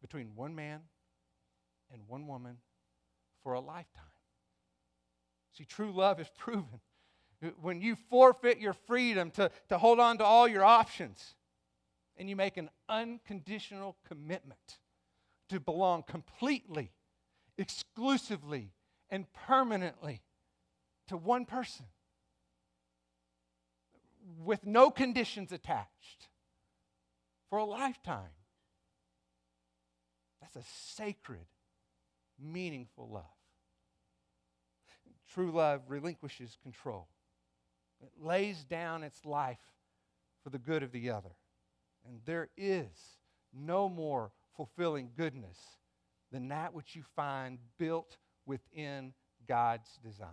between 0.00 0.34
one 0.34 0.54
man 0.54 0.80
and 1.92 2.02
one 2.06 2.26
woman 2.26 2.58
for 3.42 3.54
a 3.54 3.60
lifetime. 3.60 4.04
See, 5.56 5.64
true 5.64 5.90
love 5.90 6.20
is 6.20 6.28
proven 6.38 6.80
when 7.60 7.80
you 7.80 7.96
forfeit 8.10 8.58
your 8.58 8.72
freedom 8.72 9.30
to, 9.32 9.50
to 9.68 9.78
hold 9.78 10.00
on 10.00 10.18
to 10.18 10.24
all 10.24 10.48
your 10.48 10.64
options 10.64 11.34
and 12.16 12.28
you 12.28 12.36
make 12.36 12.56
an 12.56 12.68
unconditional 12.88 13.96
commitment 14.06 14.78
to 15.48 15.60
belong 15.60 16.02
completely, 16.02 16.90
exclusively, 17.56 18.72
and 19.10 19.26
permanently 19.32 20.22
to 21.06 21.16
one 21.16 21.46
person 21.46 21.86
with 24.44 24.66
no 24.66 24.90
conditions 24.90 25.52
attached 25.52 26.28
for 27.48 27.58
a 27.58 27.64
lifetime. 27.64 28.30
That's 30.40 30.56
a 30.56 30.68
sacred, 30.94 31.46
meaningful 32.38 33.08
love. 33.08 33.24
True 35.32 35.50
love 35.50 35.82
relinquishes 35.88 36.56
control. 36.62 37.08
It 38.02 38.12
lays 38.20 38.64
down 38.64 39.02
its 39.02 39.24
life 39.24 39.58
for 40.42 40.50
the 40.50 40.58
good 40.58 40.82
of 40.82 40.92
the 40.92 41.10
other. 41.10 41.34
And 42.06 42.20
there 42.24 42.48
is 42.56 43.18
no 43.52 43.88
more 43.88 44.32
fulfilling 44.56 45.10
goodness 45.16 45.58
than 46.32 46.48
that 46.48 46.74
which 46.74 46.94
you 46.94 47.02
find 47.16 47.58
built 47.78 48.16
within 48.46 49.12
God's 49.46 49.98
design. 50.02 50.28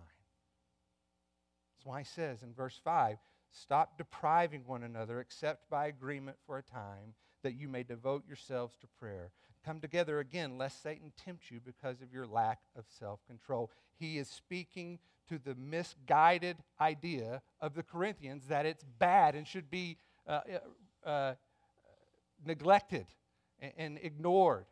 That's 1.76 1.86
why 1.86 2.00
he 2.00 2.04
says 2.04 2.42
in 2.42 2.52
verse 2.52 2.78
5 2.82 3.18
stop 3.52 3.96
depriving 3.96 4.62
one 4.66 4.82
another 4.82 5.20
except 5.20 5.70
by 5.70 5.86
agreement 5.86 6.36
for 6.46 6.58
a 6.58 6.62
time 6.62 7.14
that 7.42 7.54
you 7.54 7.68
may 7.68 7.82
devote 7.82 8.26
yourselves 8.26 8.76
to 8.80 8.86
prayer. 8.98 9.30
Come 9.64 9.80
together 9.80 10.20
again, 10.20 10.58
lest 10.58 10.82
Satan 10.82 11.12
tempt 11.16 11.50
you 11.50 11.60
because 11.64 12.00
of 12.02 12.12
your 12.12 12.26
lack 12.26 12.60
of 12.76 12.84
self 12.98 13.20
control. 13.26 13.70
He 13.98 14.18
is 14.18 14.28
speaking 14.28 14.98
to 15.28 15.38
the 15.38 15.54
misguided 15.54 16.56
idea 16.80 17.42
of 17.60 17.74
the 17.74 17.82
Corinthians 17.82 18.46
that 18.48 18.66
it's 18.66 18.84
bad 18.98 19.34
and 19.34 19.46
should 19.46 19.70
be 19.70 19.96
uh, 20.26 20.40
uh, 21.04 21.08
uh, 21.08 21.34
neglected 22.44 23.06
and, 23.60 23.72
and 23.76 23.98
ignored. 24.02 24.66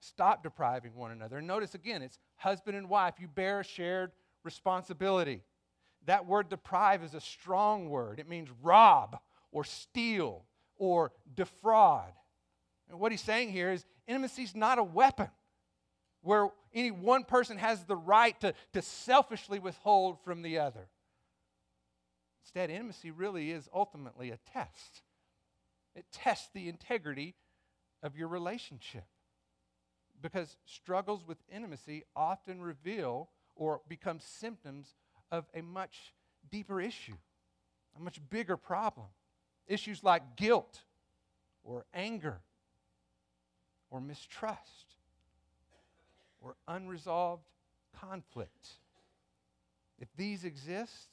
Stop 0.00 0.42
depriving 0.42 0.94
one 0.94 1.10
another. 1.10 1.38
And 1.38 1.46
notice 1.46 1.74
again, 1.74 2.02
it's 2.02 2.18
husband 2.36 2.76
and 2.76 2.88
wife. 2.88 3.14
You 3.18 3.28
bear 3.28 3.60
a 3.60 3.64
shared 3.64 4.12
responsibility. 4.42 5.42
That 6.06 6.26
word 6.26 6.48
deprive 6.50 7.02
is 7.02 7.14
a 7.14 7.20
strong 7.20 7.88
word, 7.88 8.20
it 8.20 8.28
means 8.28 8.50
rob 8.62 9.18
or 9.50 9.64
steal 9.64 10.44
or 10.76 11.12
defraud. 11.34 12.12
And 12.90 13.00
what 13.00 13.12
he's 13.12 13.22
saying 13.22 13.50
here 13.50 13.72
is 13.72 13.86
intimacy 14.06 14.42
is 14.42 14.54
not 14.54 14.78
a 14.78 14.82
weapon 14.82 15.28
where 16.20 16.50
any 16.74 16.90
one 16.90 17.24
person 17.24 17.56
has 17.58 17.84
the 17.84 17.96
right 17.96 18.38
to, 18.40 18.52
to 18.72 18.82
selfishly 18.82 19.58
withhold 19.58 20.18
from 20.24 20.42
the 20.42 20.58
other. 20.58 20.88
Instead, 22.42 22.70
intimacy 22.70 23.10
really 23.10 23.50
is 23.50 23.68
ultimately 23.72 24.30
a 24.30 24.38
test. 24.52 25.02
It 25.94 26.04
tests 26.12 26.50
the 26.52 26.68
integrity 26.68 27.34
of 28.02 28.16
your 28.16 28.28
relationship. 28.28 29.04
Because 30.20 30.56
struggles 30.66 31.26
with 31.26 31.38
intimacy 31.52 32.04
often 32.16 32.60
reveal 32.60 33.28
or 33.54 33.80
become 33.88 34.18
symptoms 34.20 34.94
of 35.30 35.46
a 35.54 35.62
much 35.62 36.12
deeper 36.50 36.80
issue, 36.80 37.16
a 37.96 38.00
much 38.00 38.20
bigger 38.30 38.56
problem. 38.56 39.06
Issues 39.66 40.02
like 40.02 40.36
guilt 40.36 40.80
or 41.62 41.86
anger 41.94 42.40
or 43.90 44.00
mistrust 44.00 44.93
or 46.44 46.56
unresolved 46.68 47.44
conflict. 47.98 48.68
If 49.98 50.08
these 50.16 50.44
exist, 50.44 51.08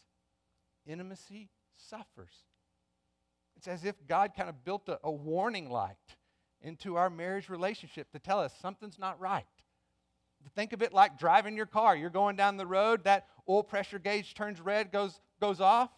intimacy 0.85 1.49
suffers. 1.75 2.33
It's 3.55 3.67
as 3.67 3.85
if 3.85 3.95
God 4.07 4.31
kind 4.35 4.49
of 4.49 4.63
built 4.63 4.89
a, 4.89 4.99
a, 5.03 5.11
warning 5.11 5.69
light 5.69 5.95
into 6.61 6.95
our 6.95 7.09
marriage 7.09 7.49
relationship 7.49 8.11
to 8.11 8.19
tell 8.19 8.39
us 8.39 8.53
something's 8.61 8.99
not 8.99 9.19
right. 9.19 9.45
Think 10.55 10.73
of 10.73 10.81
it 10.81 10.93
like 10.93 11.19
driving 11.19 11.55
your 11.55 11.67
car. 11.67 11.95
You're 11.95 12.09
going 12.09 12.35
down 12.35 12.57
the 12.57 12.65
road, 12.65 13.03
that 13.03 13.27
oil 13.47 13.63
pressure 13.63 13.99
gauge 13.99 14.33
turns 14.33 14.59
red, 14.59 14.91
goes, 14.91 15.19
goes 15.39 15.61
off. 15.61 15.91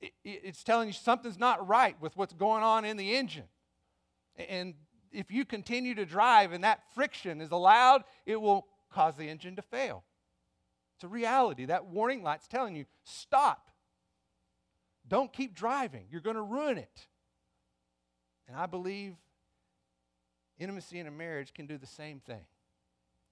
It, 0.00 0.12
it's 0.22 0.62
telling 0.62 0.88
you 0.88 0.92
something's 0.92 1.38
not 1.38 1.66
right 1.66 2.00
with 2.00 2.16
what's 2.16 2.34
going 2.34 2.62
on 2.62 2.84
in 2.84 2.98
the 2.98 3.14
engine. 3.14 3.48
And 4.36 4.74
if 5.12 5.30
you 5.30 5.44
continue 5.44 5.94
to 5.94 6.04
drive 6.04 6.52
and 6.52 6.64
that 6.64 6.80
friction 6.94 7.40
is 7.40 7.50
allowed, 7.50 8.04
it 8.26 8.40
will 8.40 8.66
cause 8.90 9.16
the 9.16 9.28
engine 9.28 9.56
to 9.56 9.62
fail. 9.62 10.04
It's 10.96 11.04
a 11.04 11.08
reality. 11.08 11.66
That 11.66 11.86
warning 11.86 12.22
light's 12.22 12.46
telling 12.46 12.76
you 12.76 12.84
stop. 13.04 13.70
Don't 15.08 15.32
keep 15.32 15.54
driving. 15.54 16.06
You're 16.10 16.20
going 16.20 16.36
to 16.36 16.42
ruin 16.42 16.78
it. 16.78 17.06
And 18.46 18.56
I 18.56 18.66
believe 18.66 19.14
intimacy 20.58 20.98
in 20.98 21.06
a 21.06 21.10
marriage 21.10 21.54
can 21.54 21.66
do 21.66 21.78
the 21.78 21.86
same 21.86 22.20
thing. 22.20 22.44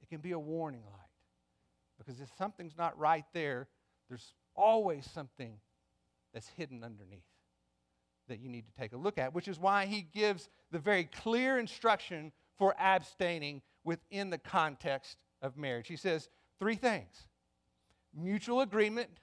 It 0.00 0.08
can 0.08 0.20
be 0.20 0.32
a 0.32 0.38
warning 0.38 0.82
light. 0.90 1.08
Because 1.98 2.20
if 2.20 2.30
something's 2.38 2.76
not 2.76 2.98
right 2.98 3.24
there, 3.34 3.68
there's 4.08 4.32
always 4.54 5.08
something 5.10 5.58
that's 6.32 6.48
hidden 6.48 6.82
underneath. 6.82 7.24
That 8.28 8.40
you 8.40 8.48
need 8.48 8.66
to 8.66 8.72
take 8.80 8.92
a 8.92 8.96
look 8.96 9.18
at, 9.18 9.34
which 9.34 9.48
is 9.48 9.58
why 9.58 9.86
he 9.86 10.02
gives 10.02 10.48
the 10.70 10.78
very 10.78 11.04
clear 11.04 11.58
instruction 11.58 12.32
for 12.58 12.74
abstaining 12.78 13.62
within 13.84 14.30
the 14.30 14.38
context 14.38 15.16
of 15.42 15.56
marriage. 15.56 15.88
He 15.88 15.96
says 15.96 16.28
three 16.58 16.76
things 16.76 17.26
mutual 18.14 18.60
agreement. 18.60 19.10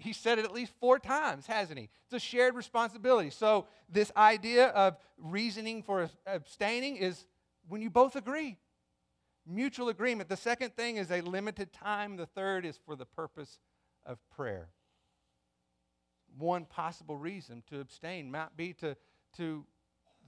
He 0.00 0.12
said 0.12 0.40
it 0.40 0.44
at 0.44 0.52
least 0.52 0.72
four 0.80 0.98
times, 0.98 1.46
hasn't 1.46 1.78
he? 1.78 1.88
It's 2.06 2.14
a 2.14 2.18
shared 2.18 2.56
responsibility. 2.56 3.30
So, 3.30 3.66
this 3.88 4.10
idea 4.16 4.66
of 4.70 4.96
reasoning 5.16 5.84
for 5.84 6.10
abstaining 6.26 6.96
is 6.96 7.24
when 7.68 7.80
you 7.82 7.88
both 7.88 8.16
agree. 8.16 8.58
Mutual 9.46 9.88
agreement. 9.88 10.28
The 10.28 10.36
second 10.36 10.74
thing 10.74 10.96
is 10.96 11.12
a 11.12 11.20
limited 11.20 11.72
time. 11.72 12.16
The 12.16 12.26
third 12.26 12.66
is 12.66 12.80
for 12.84 12.96
the 12.96 13.04
purpose 13.04 13.60
of 14.04 14.18
prayer. 14.34 14.70
One 16.38 16.64
possible 16.64 17.16
reason 17.16 17.62
to 17.70 17.80
abstain 17.80 18.30
might 18.30 18.56
be 18.56 18.72
to, 18.74 18.96
to 19.36 19.64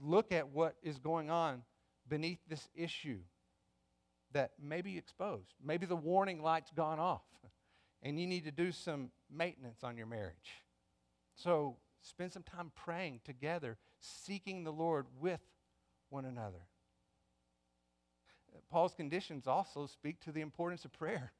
look 0.00 0.32
at 0.32 0.48
what 0.48 0.76
is 0.82 0.98
going 0.98 1.30
on 1.30 1.62
beneath 2.08 2.38
this 2.48 2.68
issue 2.74 3.18
that 4.32 4.52
may 4.62 4.80
be 4.82 4.96
exposed. 4.96 5.54
Maybe 5.64 5.86
the 5.86 5.96
warning 5.96 6.42
light's 6.42 6.70
gone 6.70 6.98
off 6.98 7.22
and 8.02 8.18
you 8.20 8.26
need 8.26 8.44
to 8.44 8.50
do 8.50 8.72
some 8.72 9.10
maintenance 9.30 9.82
on 9.82 9.96
your 9.96 10.06
marriage. 10.06 10.62
So 11.34 11.76
spend 12.00 12.32
some 12.32 12.42
time 12.42 12.72
praying 12.74 13.20
together, 13.24 13.76
seeking 14.00 14.64
the 14.64 14.72
Lord 14.72 15.06
with 15.20 15.40
one 16.10 16.24
another. 16.24 16.66
Paul's 18.70 18.94
conditions 18.94 19.46
also 19.46 19.86
speak 19.86 20.20
to 20.20 20.32
the 20.32 20.40
importance 20.40 20.84
of 20.84 20.92
prayer. 20.92 21.32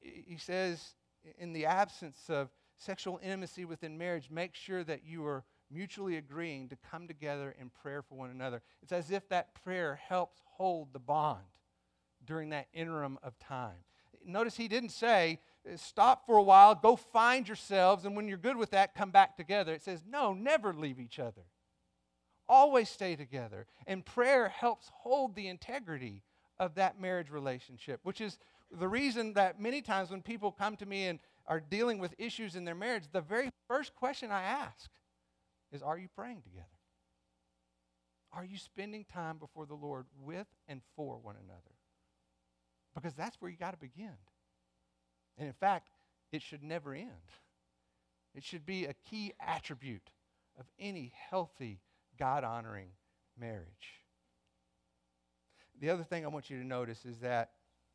He 0.00 0.36
says, 0.36 0.94
in 1.38 1.52
the 1.52 1.66
absence 1.66 2.18
of 2.28 2.50
sexual 2.76 3.20
intimacy 3.22 3.64
within 3.64 3.98
marriage, 3.98 4.30
make 4.30 4.54
sure 4.54 4.84
that 4.84 5.04
you 5.04 5.24
are 5.26 5.44
mutually 5.70 6.16
agreeing 6.16 6.68
to 6.68 6.76
come 6.90 7.08
together 7.08 7.54
in 7.60 7.70
prayer 7.70 8.02
for 8.02 8.14
one 8.14 8.30
another. 8.30 8.62
It's 8.82 8.92
as 8.92 9.10
if 9.10 9.28
that 9.28 9.54
prayer 9.64 9.98
helps 10.08 10.40
hold 10.44 10.92
the 10.92 10.98
bond 10.98 11.42
during 12.24 12.50
that 12.50 12.68
interim 12.72 13.18
of 13.22 13.38
time. 13.38 13.84
Notice 14.24 14.56
he 14.56 14.68
didn't 14.68 14.90
say, 14.90 15.40
uh, 15.70 15.76
stop 15.76 16.26
for 16.26 16.36
a 16.36 16.42
while, 16.42 16.74
go 16.74 16.96
find 16.96 17.46
yourselves, 17.46 18.04
and 18.04 18.16
when 18.16 18.26
you're 18.26 18.38
good 18.38 18.56
with 18.56 18.70
that, 18.70 18.94
come 18.94 19.10
back 19.10 19.36
together. 19.36 19.72
It 19.72 19.82
says, 19.82 20.02
no, 20.08 20.34
never 20.34 20.72
leave 20.72 20.98
each 20.98 21.18
other. 21.18 21.42
Always 22.48 22.88
stay 22.88 23.16
together. 23.16 23.66
And 23.86 24.04
prayer 24.04 24.48
helps 24.48 24.90
hold 24.92 25.34
the 25.34 25.48
integrity 25.48 26.22
of 26.58 26.74
that 26.74 27.00
marriage 27.00 27.30
relationship, 27.30 28.00
which 28.02 28.20
is 28.20 28.38
the 28.70 28.88
reason 28.88 29.34
that 29.34 29.60
many 29.60 29.80
times 29.82 30.10
when 30.10 30.22
people 30.22 30.50
come 30.50 30.76
to 30.76 30.86
me 30.86 31.06
and 31.06 31.20
are 31.48 31.60
dealing 31.60 31.98
with 31.98 32.14
issues 32.18 32.56
in 32.56 32.64
their 32.64 32.74
marriage, 32.74 33.04
the 33.12 33.20
very 33.20 33.50
first 33.68 33.94
question 33.94 34.30
I 34.30 34.42
ask 34.42 34.90
is 35.72 35.82
Are 35.82 35.98
you 35.98 36.08
praying 36.14 36.42
together? 36.42 36.66
Are 38.32 38.44
you 38.44 38.58
spending 38.58 39.04
time 39.04 39.38
before 39.38 39.66
the 39.66 39.74
Lord 39.74 40.06
with 40.20 40.46
and 40.68 40.80
for 40.94 41.18
one 41.18 41.36
another? 41.42 41.60
Because 42.94 43.14
that's 43.14 43.36
where 43.40 43.50
you 43.50 43.56
got 43.56 43.72
to 43.72 43.78
begin. 43.78 44.16
And 45.38 45.46
in 45.46 45.54
fact, 45.54 45.88
it 46.32 46.42
should 46.42 46.62
never 46.62 46.94
end. 46.94 47.10
It 48.34 48.44
should 48.44 48.66
be 48.66 48.84
a 48.84 48.94
key 49.08 49.32
attribute 49.40 50.10
of 50.58 50.66
any 50.78 51.12
healthy, 51.30 51.80
God 52.18 52.44
honoring 52.44 52.88
marriage. 53.38 54.02
The 55.80 55.90
other 55.90 56.04
thing 56.04 56.24
I 56.24 56.28
want 56.28 56.50
you 56.50 56.58
to 56.58 56.66
notice 56.66 57.04
is 57.04 57.18
that 57.20 57.52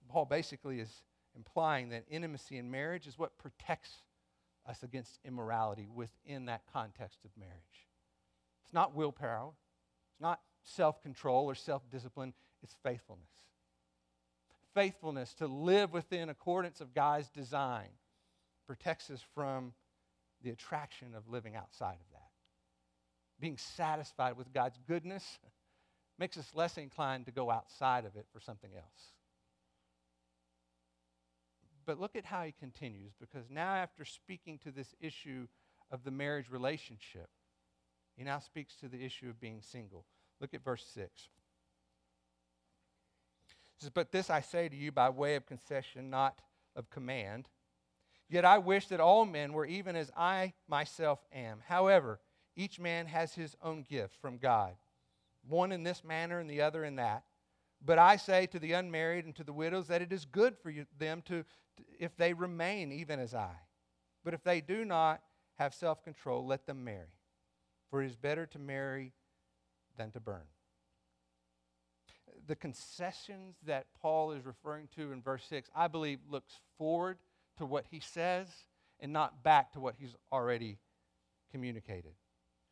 Paul 0.09 0.25
basically 0.25 0.79
is 0.79 0.91
implying 1.35 1.89
that 1.89 2.05
intimacy 2.09 2.57
in 2.57 2.71
marriage 2.71 3.07
is 3.07 3.17
what 3.17 3.37
protects 3.37 4.03
us 4.67 4.83
against 4.83 5.19
immorality 5.25 5.87
within 5.93 6.45
that 6.45 6.61
context 6.71 7.19
of 7.25 7.31
marriage. 7.37 7.87
It's 8.63 8.73
not 8.73 8.95
willpower, 8.95 9.51
it's 10.11 10.21
not 10.21 10.39
self 10.63 11.01
control 11.01 11.45
or 11.45 11.55
self 11.55 11.89
discipline, 11.89 12.33
it's 12.61 12.75
faithfulness. 12.83 13.29
Faithfulness 14.73 15.33
to 15.35 15.47
live 15.47 15.91
within 15.91 16.29
accordance 16.29 16.79
of 16.79 16.93
God's 16.93 17.29
design 17.29 17.89
protects 18.67 19.09
us 19.09 19.21
from 19.35 19.73
the 20.43 20.51
attraction 20.51 21.13
of 21.15 21.27
living 21.27 21.55
outside 21.55 21.97
of 21.99 22.11
that. 22.13 22.29
Being 23.39 23.57
satisfied 23.57 24.37
with 24.37 24.53
God's 24.53 24.79
goodness 24.87 25.39
makes 26.17 26.37
us 26.37 26.49
less 26.53 26.77
inclined 26.77 27.25
to 27.25 27.31
go 27.31 27.49
outside 27.51 28.05
of 28.05 28.15
it 28.15 28.27
for 28.31 28.39
something 28.39 28.71
else. 28.75 29.13
But 31.91 31.99
look 31.99 32.15
at 32.15 32.23
how 32.23 32.43
he 32.43 32.53
continues, 32.53 33.11
because 33.19 33.49
now, 33.49 33.75
after 33.75 34.05
speaking 34.05 34.57
to 34.59 34.71
this 34.71 34.95
issue 35.01 35.47
of 35.91 36.05
the 36.05 36.09
marriage 36.09 36.49
relationship, 36.49 37.27
he 38.15 38.23
now 38.23 38.39
speaks 38.39 38.77
to 38.77 38.87
the 38.87 39.03
issue 39.03 39.27
of 39.27 39.41
being 39.41 39.61
single. 39.61 40.05
Look 40.39 40.53
at 40.53 40.63
verse 40.63 40.85
6. 40.93 41.27
says, 43.77 43.89
But 43.89 44.13
this 44.13 44.29
I 44.29 44.39
say 44.39 44.69
to 44.69 44.75
you 44.75 44.93
by 44.93 45.09
way 45.09 45.35
of 45.35 45.45
concession, 45.45 46.09
not 46.09 46.39
of 46.77 46.89
command. 46.89 47.49
Yet 48.29 48.45
I 48.45 48.57
wish 48.57 48.87
that 48.87 49.01
all 49.01 49.25
men 49.25 49.51
were 49.51 49.65
even 49.65 49.97
as 49.97 50.11
I 50.15 50.53
myself 50.69 51.19
am. 51.33 51.59
However, 51.67 52.21
each 52.55 52.79
man 52.79 53.07
has 53.07 53.33
his 53.33 53.57
own 53.61 53.83
gift 53.83 54.15
from 54.15 54.37
God, 54.37 54.75
one 55.45 55.73
in 55.73 55.83
this 55.83 56.05
manner 56.05 56.39
and 56.39 56.49
the 56.49 56.61
other 56.61 56.85
in 56.85 56.95
that. 56.95 57.25
But 57.83 57.97
I 57.97 58.15
say 58.15 58.45
to 58.47 58.59
the 58.59 58.73
unmarried 58.73 59.25
and 59.25 59.35
to 59.35 59.43
the 59.43 59.53
widows 59.53 59.87
that 59.87 60.01
it 60.01 60.13
is 60.13 60.25
good 60.25 60.55
for 60.57 60.69
you, 60.69 60.85
them 60.99 61.23
to, 61.25 61.43
if 61.99 62.15
they 62.15 62.33
remain 62.33 62.91
even 62.91 63.19
as 63.19 63.33
I. 63.33 63.53
But 64.23 64.33
if 64.33 64.43
they 64.43 64.61
do 64.61 64.85
not 64.85 65.21
have 65.57 65.73
self 65.73 66.03
control, 66.03 66.45
let 66.45 66.67
them 66.67 66.83
marry. 66.83 67.13
For 67.89 68.03
it 68.03 68.07
is 68.07 68.15
better 68.15 68.45
to 68.47 68.59
marry 68.59 69.13
than 69.97 70.11
to 70.11 70.19
burn. 70.19 70.43
The 72.47 72.55
concessions 72.55 73.55
that 73.65 73.87
Paul 73.99 74.31
is 74.31 74.45
referring 74.45 74.87
to 74.95 75.11
in 75.11 75.21
verse 75.21 75.43
6, 75.49 75.69
I 75.75 75.87
believe, 75.87 76.19
looks 76.29 76.53
forward 76.77 77.17
to 77.57 77.65
what 77.65 77.85
he 77.89 77.99
says 77.99 78.47
and 78.99 79.11
not 79.11 79.43
back 79.43 79.73
to 79.73 79.79
what 79.79 79.95
he's 79.97 80.15
already 80.31 80.77
communicated. 81.51 82.13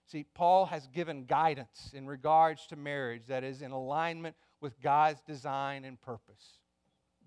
See, 0.05 0.25
Paul 0.33 0.67
has 0.67 0.87
given 0.87 1.25
guidance 1.25 1.91
in 1.93 2.07
regards 2.07 2.65
to 2.67 2.75
marriage 2.75 3.23
that 3.27 3.43
is 3.43 3.61
in 3.61 3.71
alignment 3.71 4.35
with 4.61 4.79
God's 4.81 5.21
design 5.21 5.85
and 5.85 5.99
purpose. 5.99 6.59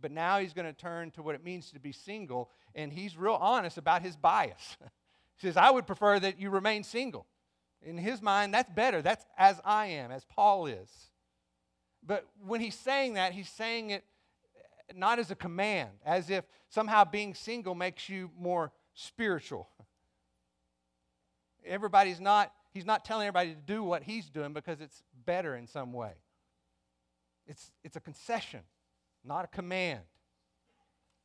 But 0.00 0.10
now 0.10 0.38
he's 0.38 0.52
going 0.52 0.66
to 0.66 0.72
turn 0.72 1.12
to 1.12 1.22
what 1.22 1.34
it 1.34 1.44
means 1.44 1.70
to 1.70 1.80
be 1.80 1.92
single, 1.92 2.50
and 2.74 2.92
he's 2.92 3.16
real 3.16 3.38
honest 3.40 3.78
about 3.78 4.02
his 4.02 4.16
bias. 4.16 4.76
he 4.80 5.46
says, 5.46 5.56
I 5.56 5.70
would 5.70 5.86
prefer 5.86 6.18
that 6.18 6.40
you 6.40 6.50
remain 6.50 6.82
single. 6.82 7.26
In 7.84 7.98
his 7.98 8.20
mind, 8.20 8.52
that's 8.52 8.70
better. 8.70 9.02
That's 9.02 9.24
as 9.38 9.60
I 9.64 9.86
am, 9.86 10.10
as 10.10 10.24
Paul 10.24 10.66
is. 10.66 10.90
But 12.04 12.26
when 12.44 12.60
he's 12.60 12.74
saying 12.74 13.14
that, 13.14 13.32
he's 13.32 13.48
saying 13.48 13.90
it 13.90 14.04
not 14.94 15.18
as 15.18 15.30
a 15.30 15.34
command, 15.34 15.90
as 16.04 16.30
if 16.30 16.44
somehow 16.68 17.04
being 17.04 17.34
single 17.34 17.74
makes 17.74 18.08
you 18.08 18.30
more 18.38 18.72
spiritual. 18.94 19.68
Everybody's 21.64 22.20
not, 22.20 22.52
he's 22.72 22.84
not 22.84 23.04
telling 23.04 23.26
everybody 23.26 23.54
to 23.54 23.60
do 23.60 23.82
what 23.82 24.02
he's 24.02 24.28
doing 24.28 24.52
because 24.52 24.80
it's 24.80 25.02
better 25.24 25.56
in 25.56 25.66
some 25.66 25.92
way. 25.92 26.12
It's, 27.52 27.70
it's 27.84 27.96
a 27.96 28.00
concession 28.00 28.62
not 29.24 29.44
a 29.44 29.48
command. 29.48 30.00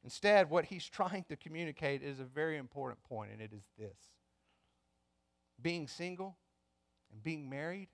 Instead, 0.03 0.49
what 0.49 0.65
he's 0.65 0.87
trying 0.89 1.23
to 1.29 1.35
communicate 1.35 2.01
is 2.03 2.19
a 2.19 2.25
very 2.25 2.57
important 2.57 3.03
point, 3.03 3.31
and 3.31 3.41
it 3.41 3.51
is 3.53 3.63
this 3.77 3.97
being 5.59 5.87
single 5.87 6.37
and 7.11 7.23
being 7.23 7.49
married 7.49 7.87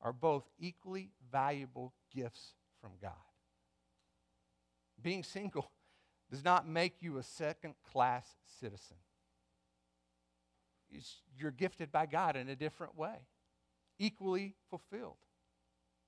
are 0.00 0.12
both 0.12 0.42
equally 0.58 1.10
valuable 1.30 1.92
gifts 2.12 2.54
from 2.80 2.90
God. 3.00 3.12
Being 5.00 5.22
single 5.22 5.70
does 6.30 6.44
not 6.44 6.66
make 6.66 7.00
you 7.00 7.18
a 7.18 7.22
second 7.22 7.74
class 7.92 8.26
citizen. 8.60 8.96
you're 11.38 11.52
gifted 11.52 11.92
by 11.92 12.06
God 12.06 12.36
in 12.36 12.48
a 12.48 12.56
different 12.56 12.96
way, 12.96 13.28
equally 14.00 14.56
fulfilled. 14.68 15.18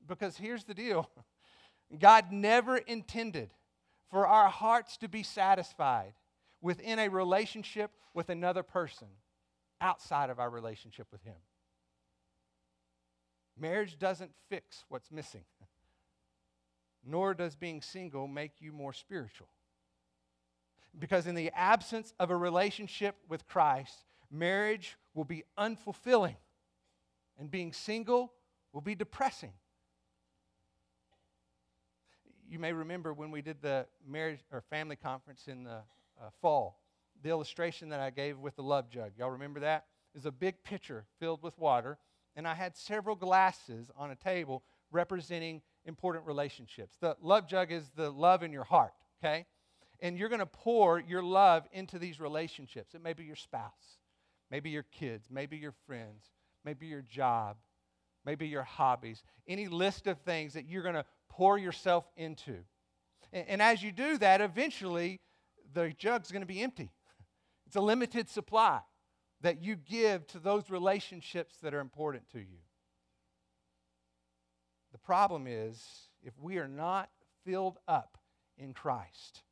Because 0.04 0.36
here's 0.36 0.64
the 0.64 0.74
deal 0.74 1.08
God 1.98 2.32
never 2.32 2.76
intended 2.76 3.50
for 4.10 4.26
our 4.26 4.48
hearts 4.48 4.96
to 4.98 5.08
be 5.08 5.22
satisfied 5.22 6.14
within 6.60 6.98
a 6.98 7.08
relationship 7.08 7.90
with 8.14 8.28
another 8.28 8.62
person 8.62 9.08
outside 9.80 10.30
of 10.30 10.38
our 10.38 10.48
relationship 10.48 11.08
with 11.10 11.22
Him. 11.22 11.34
Marriage 13.58 13.98
doesn't 13.98 14.30
fix 14.48 14.84
what's 14.88 15.10
missing, 15.10 15.44
nor 17.04 17.34
does 17.34 17.56
being 17.56 17.82
single 17.82 18.26
make 18.26 18.52
you 18.60 18.72
more 18.72 18.92
spiritual. 18.92 19.48
Because 20.98 21.26
in 21.26 21.34
the 21.34 21.50
absence 21.54 22.14
of 22.20 22.30
a 22.30 22.36
relationship 22.36 23.16
with 23.28 23.46
Christ, 23.46 24.04
marriage 24.30 24.96
will 25.14 25.24
be 25.24 25.44
unfulfilling, 25.58 26.36
and 27.38 27.50
being 27.50 27.72
single 27.72 28.32
will 28.72 28.80
be 28.82 28.94
depressing 28.94 29.52
you 32.52 32.58
may 32.58 32.72
remember 32.72 33.14
when 33.14 33.30
we 33.30 33.40
did 33.42 33.62
the 33.62 33.86
marriage 34.06 34.40
or 34.52 34.60
family 34.60 34.96
conference 34.96 35.48
in 35.48 35.64
the 35.64 35.80
uh, 36.20 36.28
fall, 36.40 36.80
the 37.22 37.30
illustration 37.30 37.88
that 37.88 38.00
I 38.00 38.10
gave 38.10 38.38
with 38.38 38.56
the 38.56 38.62
love 38.62 38.90
jug. 38.90 39.12
Y'all 39.16 39.30
remember 39.30 39.60
that? 39.60 39.86
is 40.14 40.26
a 40.26 40.30
big 40.30 40.62
pitcher 40.62 41.04
filled 41.18 41.42
with 41.42 41.58
water, 41.58 41.98
and 42.36 42.46
I 42.46 42.54
had 42.54 42.76
several 42.76 43.16
glasses 43.16 43.90
on 43.96 44.10
a 44.10 44.14
table 44.14 44.62
representing 44.90 45.62
important 45.84 46.26
relationships. 46.26 46.96
The 47.00 47.16
love 47.22 47.48
jug 47.48 47.72
is 47.72 47.90
the 47.96 48.10
love 48.10 48.42
in 48.42 48.52
your 48.52 48.64
heart, 48.64 48.92
okay? 49.22 49.46
And 50.00 50.18
you're 50.18 50.28
going 50.28 50.40
to 50.40 50.46
pour 50.46 51.00
your 51.00 51.22
love 51.22 51.66
into 51.72 51.98
these 51.98 52.20
relationships. 52.20 52.94
It 52.94 53.02
may 53.02 53.12
be 53.12 53.24
your 53.24 53.36
spouse, 53.36 53.98
maybe 54.50 54.70
your 54.70 54.84
kids, 54.84 55.28
maybe 55.30 55.56
your 55.56 55.72
friends, 55.86 56.26
maybe 56.64 56.86
your 56.86 57.02
job, 57.02 57.56
maybe 58.24 58.46
your 58.46 58.62
hobbies, 58.62 59.22
any 59.48 59.68
list 59.68 60.06
of 60.06 60.18
things 60.20 60.52
that 60.54 60.68
you're 60.68 60.82
going 60.82 60.94
to 60.94 61.04
pour 61.32 61.56
yourself 61.58 62.04
into. 62.16 62.58
And, 63.32 63.48
and 63.48 63.62
as 63.62 63.82
you 63.82 63.90
do 63.90 64.18
that, 64.18 64.40
eventually 64.40 65.20
the 65.72 65.92
jug's 65.96 66.30
going 66.30 66.42
to 66.42 66.46
be 66.46 66.62
empty. 66.62 66.90
It's 67.66 67.76
a 67.76 67.80
limited 67.80 68.28
supply 68.28 68.80
that 69.40 69.62
you 69.62 69.76
give 69.76 70.26
to 70.26 70.38
those 70.38 70.68
relationships 70.68 71.54
that 71.62 71.72
are 71.72 71.80
important 71.80 72.28
to 72.32 72.38
you. 72.38 72.58
The 74.92 74.98
problem 74.98 75.46
is, 75.48 75.82
if 76.22 76.34
we 76.38 76.58
are 76.58 76.68
not 76.68 77.08
filled 77.46 77.78
up 77.88 78.18
in 78.58 78.74
Christ, 78.74 79.42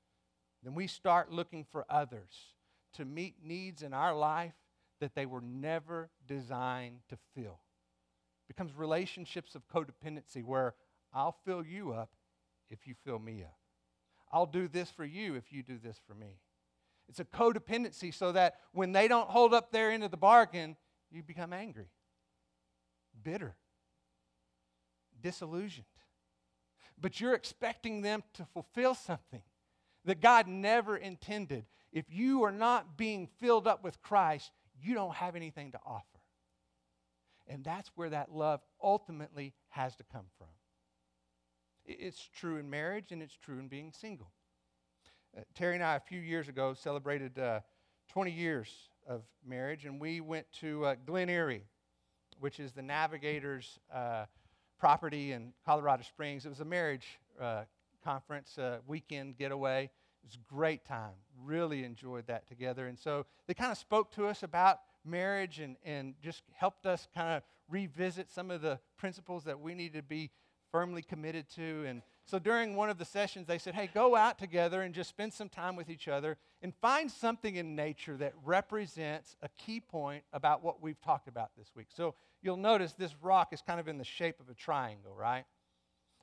then 0.62 0.74
we 0.74 0.86
start 0.86 1.32
looking 1.32 1.64
for 1.64 1.86
others 1.88 2.52
to 2.94 3.06
meet 3.06 3.36
needs 3.42 3.82
in 3.82 3.94
our 3.94 4.14
life 4.14 4.52
that 5.00 5.14
they 5.14 5.24
were 5.24 5.40
never 5.40 6.10
designed 6.26 6.98
to 7.08 7.16
fill. 7.34 7.60
It 8.48 8.54
becomes 8.54 8.76
relationships 8.76 9.54
of 9.54 9.66
codependency 9.66 10.44
where 10.44 10.74
I'll 11.12 11.36
fill 11.44 11.64
you 11.64 11.92
up 11.92 12.10
if 12.70 12.86
you 12.86 12.94
fill 13.04 13.18
me 13.18 13.42
up. 13.42 13.58
I'll 14.32 14.46
do 14.46 14.68
this 14.68 14.90
for 14.90 15.04
you 15.04 15.34
if 15.34 15.52
you 15.52 15.62
do 15.62 15.78
this 15.82 16.00
for 16.06 16.14
me. 16.14 16.38
It's 17.08 17.18
a 17.18 17.24
codependency 17.24 18.14
so 18.14 18.32
that 18.32 18.56
when 18.72 18.92
they 18.92 19.08
don't 19.08 19.28
hold 19.28 19.52
up 19.52 19.72
their 19.72 19.90
end 19.90 20.04
of 20.04 20.12
the 20.12 20.16
bargain, 20.16 20.76
you 21.10 21.22
become 21.24 21.52
angry, 21.52 21.88
bitter, 23.24 23.56
disillusioned. 25.20 25.86
But 27.00 27.20
you're 27.20 27.34
expecting 27.34 28.02
them 28.02 28.22
to 28.34 28.44
fulfill 28.52 28.94
something 28.94 29.42
that 30.04 30.20
God 30.20 30.46
never 30.46 30.96
intended. 30.96 31.64
If 31.92 32.04
you 32.08 32.44
are 32.44 32.52
not 32.52 32.96
being 32.96 33.28
filled 33.40 33.66
up 33.66 33.82
with 33.82 34.00
Christ, 34.02 34.52
you 34.80 34.94
don't 34.94 35.14
have 35.14 35.34
anything 35.34 35.72
to 35.72 35.80
offer. 35.84 36.04
And 37.48 37.64
that's 37.64 37.90
where 37.96 38.10
that 38.10 38.32
love 38.32 38.60
ultimately 38.80 39.54
has 39.70 39.96
to 39.96 40.04
come 40.04 40.26
from. 40.38 40.46
It's 41.84 42.28
true 42.34 42.56
in 42.56 42.68
marriage 42.68 43.12
and 43.12 43.22
it's 43.22 43.36
true 43.36 43.58
in 43.58 43.68
being 43.68 43.92
single. 43.92 44.30
Uh, 45.36 45.42
Terry 45.54 45.74
and 45.74 45.84
I, 45.84 45.96
a 45.96 46.00
few 46.00 46.20
years 46.20 46.48
ago, 46.48 46.74
celebrated 46.74 47.38
uh, 47.38 47.60
20 48.08 48.30
years 48.32 48.68
of 49.06 49.22
marriage, 49.46 49.84
and 49.84 50.00
we 50.00 50.20
went 50.20 50.46
to 50.60 50.84
uh, 50.84 50.94
Glen 51.06 51.28
Eyrie, 51.28 51.64
which 52.40 52.58
is 52.58 52.72
the 52.72 52.82
Navigators' 52.82 53.78
uh, 53.94 54.24
property 54.78 55.32
in 55.32 55.52
Colorado 55.64 56.02
Springs. 56.02 56.44
It 56.44 56.48
was 56.48 56.60
a 56.60 56.64
marriage 56.64 57.06
uh, 57.40 57.62
conference, 58.02 58.58
uh, 58.58 58.78
weekend 58.86 59.36
getaway. 59.36 59.84
It 59.84 60.26
was 60.26 60.34
a 60.34 60.52
great 60.52 60.84
time. 60.84 61.14
Really 61.44 61.84
enjoyed 61.84 62.26
that 62.26 62.48
together. 62.48 62.88
And 62.88 62.98
so 62.98 63.26
they 63.46 63.54
kind 63.54 63.70
of 63.70 63.78
spoke 63.78 64.10
to 64.12 64.26
us 64.26 64.42
about 64.42 64.80
marriage 65.04 65.60
and, 65.60 65.76
and 65.84 66.14
just 66.22 66.42
helped 66.54 66.86
us 66.86 67.06
kind 67.14 67.36
of 67.36 67.42
revisit 67.68 68.30
some 68.30 68.50
of 68.50 68.60
the 68.62 68.78
principles 68.96 69.44
that 69.44 69.60
we 69.60 69.74
need 69.74 69.92
to 69.94 70.02
be 70.02 70.30
firmly 70.70 71.02
committed 71.02 71.48
to. 71.56 71.84
And 71.86 72.02
so 72.24 72.38
during 72.38 72.76
one 72.76 72.90
of 72.90 72.98
the 72.98 73.04
sessions, 73.04 73.46
they 73.46 73.58
said, 73.58 73.74
hey, 73.74 73.90
go 73.92 74.14
out 74.14 74.38
together 74.38 74.82
and 74.82 74.94
just 74.94 75.08
spend 75.10 75.32
some 75.32 75.48
time 75.48 75.76
with 75.76 75.90
each 75.90 76.08
other 76.08 76.36
and 76.62 76.74
find 76.74 77.10
something 77.10 77.56
in 77.56 77.74
nature 77.74 78.16
that 78.18 78.34
represents 78.44 79.36
a 79.42 79.48
key 79.58 79.80
point 79.80 80.22
about 80.32 80.62
what 80.62 80.82
we've 80.82 81.00
talked 81.00 81.28
about 81.28 81.50
this 81.56 81.70
week. 81.74 81.88
So 81.94 82.14
you'll 82.42 82.56
notice 82.56 82.92
this 82.92 83.14
rock 83.20 83.52
is 83.52 83.62
kind 83.62 83.80
of 83.80 83.88
in 83.88 83.98
the 83.98 84.04
shape 84.04 84.38
of 84.40 84.48
a 84.48 84.54
triangle, 84.54 85.14
right? 85.14 85.44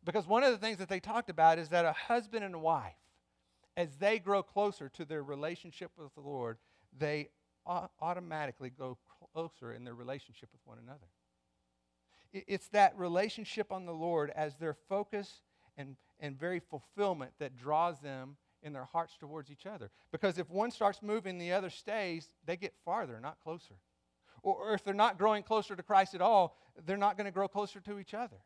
Because 0.06 0.28
one 0.28 0.44
of 0.44 0.52
the 0.52 0.58
things 0.58 0.78
that 0.78 0.90
they 0.90 1.00
talked 1.00 1.30
about 1.30 1.60
is 1.60 1.70
that 1.70 1.84
a 1.84 1.92
husband 1.92 2.46
and 2.46 2.62
wife, 2.62 2.94
as 3.76 3.96
they 3.98 4.18
grow 4.18 4.42
closer 4.42 4.90
to 4.90 5.06
their 5.06 5.24
relationship 5.24 5.92
with 5.98 6.14
the 6.16 6.22
Lord, 6.22 6.58
they 6.98 7.30
automatically 8.02 8.70
go 8.70 8.98
closer 9.34 9.74
in 9.74 9.84
their 9.84 9.94
relationship 9.94 10.50
with 10.54 10.62
one 10.64 10.78
another. 10.82 11.08
It's 12.34 12.68
that 12.70 12.98
relationship 12.98 13.72
on 13.72 13.86
the 13.86 13.94
Lord 13.94 14.32
as 14.36 14.56
their 14.56 14.74
focus 14.74 15.42
and, 15.78 15.96
and 16.20 16.38
very 16.40 16.60
fulfillment 16.60 17.32
that 17.40 17.58
draws 17.58 18.00
them 18.00 18.38
in 18.64 18.74
their 18.74 18.86
hearts 18.86 19.16
towards 19.18 19.52
each 19.52 19.66
other. 19.66 19.90
Because 20.12 20.38
if 20.38 20.50
one 20.50 20.72
starts 20.72 21.02
moving, 21.02 21.38
the 21.38 21.54
other 21.54 21.70
stays, 21.70 22.30
they 22.46 22.58
get 22.58 22.74
farther, 22.84 23.20
not 23.22 23.38
closer. 23.44 23.76
Or, 24.44 24.56
or 24.56 24.74
if 24.74 24.84
they're 24.84 24.94
not 24.94 25.18
growing 25.18 25.44
closer 25.44 25.76
to 25.76 25.84
Christ 25.84 26.16
at 26.16 26.22
all, 26.22 26.58
they're 26.86 26.98
not 26.98 27.18
going 27.18 27.26
to 27.26 27.32
grow 27.32 27.48
closer 27.48 27.80
to 27.82 28.00
each 28.00 28.14
other. 28.14 28.38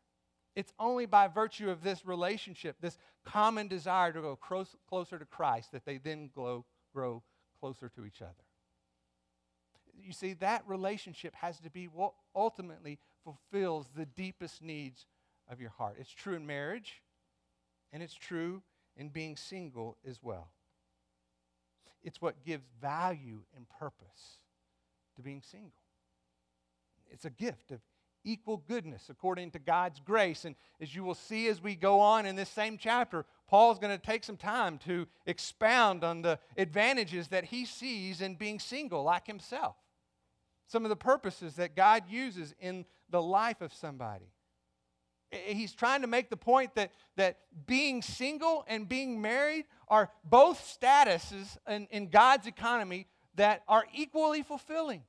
It's 0.54 0.72
only 0.78 1.06
by 1.06 1.28
virtue 1.28 1.70
of 1.70 1.82
this 1.82 2.04
relationship, 2.04 2.76
this 2.80 2.98
common 3.24 3.68
desire 3.68 4.12
to 4.12 4.20
go 4.20 4.36
close, 4.36 4.76
closer 4.88 5.18
to 5.18 5.24
Christ, 5.24 5.72
that 5.72 5.86
they 5.86 5.96
then 5.96 6.30
grow, 6.34 6.64
grow 6.92 7.22
closer 7.58 7.88
to 7.90 8.04
each 8.04 8.20
other. 8.20 8.32
You 9.98 10.12
see, 10.12 10.34
that 10.34 10.62
relationship 10.66 11.34
has 11.36 11.58
to 11.60 11.70
be 11.70 11.88
ultimately 12.34 12.98
fulfills 13.24 13.88
the 13.94 14.06
deepest 14.06 14.62
needs 14.62 15.06
of 15.50 15.60
your 15.60 15.70
heart. 15.70 15.96
It's 15.98 16.12
true 16.12 16.34
in 16.34 16.46
marriage, 16.46 17.02
and 17.92 18.02
it's 18.02 18.14
true 18.14 18.62
in 18.96 19.08
being 19.08 19.36
single 19.36 19.96
as 20.06 20.22
well. 20.22 20.48
It's 22.02 22.20
what 22.20 22.44
gives 22.44 22.64
value 22.80 23.42
and 23.56 23.68
purpose 23.68 24.38
to 25.16 25.22
being 25.22 25.42
single. 25.42 25.70
It's 27.10 27.24
a 27.24 27.30
gift 27.30 27.70
of 27.70 27.80
equal 28.24 28.56
goodness 28.56 29.08
according 29.08 29.50
to 29.50 29.58
God's 29.58 30.00
grace. 30.00 30.44
And 30.44 30.56
as 30.80 30.94
you 30.94 31.04
will 31.04 31.14
see 31.14 31.48
as 31.48 31.62
we 31.62 31.74
go 31.74 32.00
on 32.00 32.24
in 32.24 32.36
this 32.36 32.48
same 32.48 32.78
chapter, 32.78 33.24
Paul's 33.48 33.78
going 33.78 33.96
to 33.96 34.04
take 34.04 34.24
some 34.24 34.36
time 34.36 34.78
to 34.78 35.06
expound 35.26 36.02
on 36.04 36.22
the 36.22 36.38
advantages 36.56 37.28
that 37.28 37.44
he 37.44 37.64
sees 37.64 38.20
in 38.20 38.36
being 38.36 38.58
single 38.58 39.02
like 39.02 39.26
himself 39.26 39.76
some 40.72 40.86
of 40.86 40.88
the 40.88 40.96
purposes 40.96 41.56
that 41.56 41.76
God 41.76 42.04
uses 42.08 42.54
in 42.58 42.86
the 43.12 43.22
life 43.22 43.60
of 43.60 43.72
somebody. 43.72 44.32
He's 45.30 45.72
trying 45.72 46.02
to 46.02 46.06
make 46.06 46.28
the 46.28 46.36
point 46.36 46.74
that, 46.74 46.90
that 47.16 47.38
being 47.66 48.02
single 48.02 48.64
and 48.66 48.88
being 48.88 49.22
married 49.22 49.64
are 49.88 50.10
both 50.24 50.78
statuses 50.80 51.56
in, 51.68 51.86
in 51.90 52.08
God's 52.08 52.46
economy 52.46 53.06
that 53.36 53.62
are 53.68 53.84
equally 53.94 54.42
fulfilling. 54.42 55.04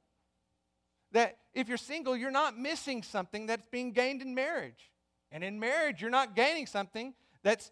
That 1.11 1.37
if 1.53 1.67
you're 1.67 1.77
single, 1.77 2.15
you're 2.15 2.31
not 2.31 2.57
missing 2.57 3.03
something 3.03 3.47
that's 3.47 3.65
being 3.71 3.91
gained 3.91 4.21
in 4.21 4.33
marriage. 4.33 4.91
And 5.31 5.43
in 5.43 5.59
marriage, 5.59 6.01
you're 6.01 6.11
not 6.11 6.35
gaining 6.35 6.67
something 6.67 7.13
that's 7.41 7.71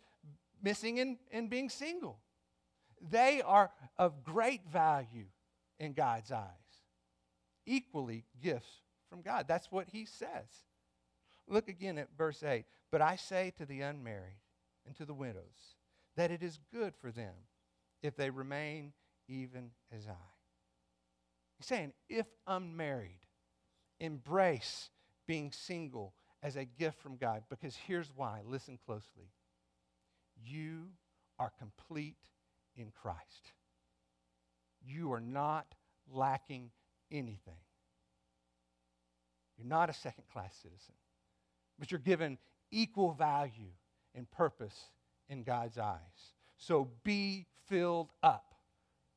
missing 0.62 0.98
in, 0.98 1.18
in 1.30 1.48
being 1.48 1.70
single. 1.70 2.20
They 3.10 3.42
are 3.46 3.72
of 3.98 4.24
great 4.24 4.62
value 4.68 5.28
in 5.80 5.94
God's 5.94 6.32
eyes 6.32 6.48
equally 7.66 8.26
gifts 8.42 8.82
from 9.12 9.22
God. 9.22 9.46
That's 9.48 9.72
what 9.72 9.90
he 9.92 10.06
says. 10.06 10.48
Look 11.48 11.68
again 11.68 11.98
at 11.98 12.08
verse 12.18 12.42
8. 12.42 12.66
But 12.92 13.02
I 13.02 13.18
say 13.18 13.54
to 13.58 13.66
the 13.66 13.82
unmarried 13.82 14.40
and 14.88 14.96
to 14.96 15.06
the 15.06 15.14
widows 15.14 15.76
that 16.16 16.32
it 16.32 16.42
is 16.42 16.58
good 16.74 16.94
for 16.96 17.12
them 17.12 17.34
if 18.02 18.16
they 18.16 18.30
remain 18.30 18.94
even 19.28 19.72
as 19.96 20.08
I. 20.08 20.16
He's 21.58 21.68
saying, 21.68 21.94
if 22.10 22.26
unmarried, 22.48 23.20
embrace 24.00 24.90
being 25.28 25.52
single 25.52 26.14
as 26.42 26.56
a 26.56 26.66
gift 26.66 27.00
from 27.02 27.18
God. 27.18 27.44
Because 27.50 27.76
here's 27.88 28.12
why. 28.16 28.40
Listen 28.46 28.80
closely. 28.86 29.30
You 30.44 30.88
are 31.38 31.52
complete 31.60 32.18
in 32.76 32.92
Christ. 33.02 33.52
You 34.84 35.12
are 35.14 35.22
not 35.22 35.68
lacking 36.12 36.72
anything. 37.12 37.60
You're 39.62 39.70
not 39.70 39.90
a 39.90 39.94
second 39.94 40.24
class 40.32 40.56
citizen, 40.62 40.96
but 41.78 41.92
you're 41.92 42.00
given 42.00 42.38
equal 42.72 43.14
value 43.14 43.72
and 44.16 44.30
purpose 44.32 44.86
in 45.30 45.44
God's 45.44 45.78
eyes. 45.78 46.34
So 46.58 46.90
be 47.04 47.46
filled 47.68 48.12
up 48.24 48.56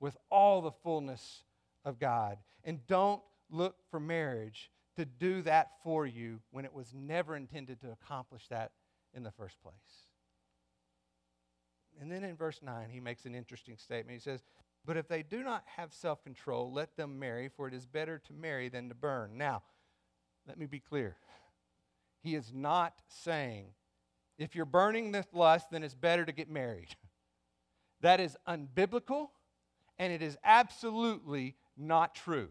with 0.00 0.16
all 0.30 0.60
the 0.60 0.70
fullness 0.70 1.44
of 1.84 1.98
God. 1.98 2.38
And 2.62 2.86
don't 2.86 3.22
look 3.50 3.76
for 3.90 3.98
marriage 3.98 4.70
to 4.96 5.04
do 5.04 5.42
that 5.42 5.72
for 5.82 6.06
you 6.06 6.40
when 6.50 6.64
it 6.64 6.72
was 6.72 6.92
never 6.94 7.36
intended 7.36 7.80
to 7.80 7.92
accomplish 7.92 8.46
that 8.48 8.72
in 9.14 9.22
the 9.22 9.32
first 9.32 9.60
place. 9.62 9.72
And 12.00 12.10
then 12.10 12.24
in 12.24 12.36
verse 12.36 12.60
9, 12.62 12.90
he 12.90 13.00
makes 13.00 13.24
an 13.24 13.34
interesting 13.34 13.76
statement. 13.76 14.14
He 14.14 14.20
says, 14.20 14.42
but 14.84 14.96
if 14.96 15.08
they 15.08 15.22
do 15.22 15.42
not 15.42 15.64
have 15.76 15.92
self 15.92 16.22
control, 16.22 16.70
let 16.70 16.96
them 16.96 17.18
marry, 17.18 17.48
for 17.48 17.66
it 17.66 17.74
is 17.74 17.86
better 17.86 18.18
to 18.18 18.32
marry 18.34 18.68
than 18.68 18.88
to 18.90 18.94
burn. 18.94 19.38
Now, 19.38 19.62
let 20.46 20.58
me 20.58 20.66
be 20.66 20.80
clear. 20.80 21.16
He 22.22 22.34
is 22.34 22.52
not 22.54 22.94
saying, 23.08 23.66
if 24.38 24.54
you're 24.54 24.64
burning 24.64 25.12
with 25.12 25.26
lust, 25.32 25.70
then 25.70 25.82
it's 25.82 25.94
better 25.94 26.24
to 26.24 26.32
get 26.32 26.50
married. 26.50 26.88
That 28.00 28.20
is 28.20 28.36
unbiblical, 28.46 29.28
and 29.98 30.12
it 30.12 30.20
is 30.20 30.36
absolutely 30.44 31.56
not 31.74 32.14
true. 32.14 32.50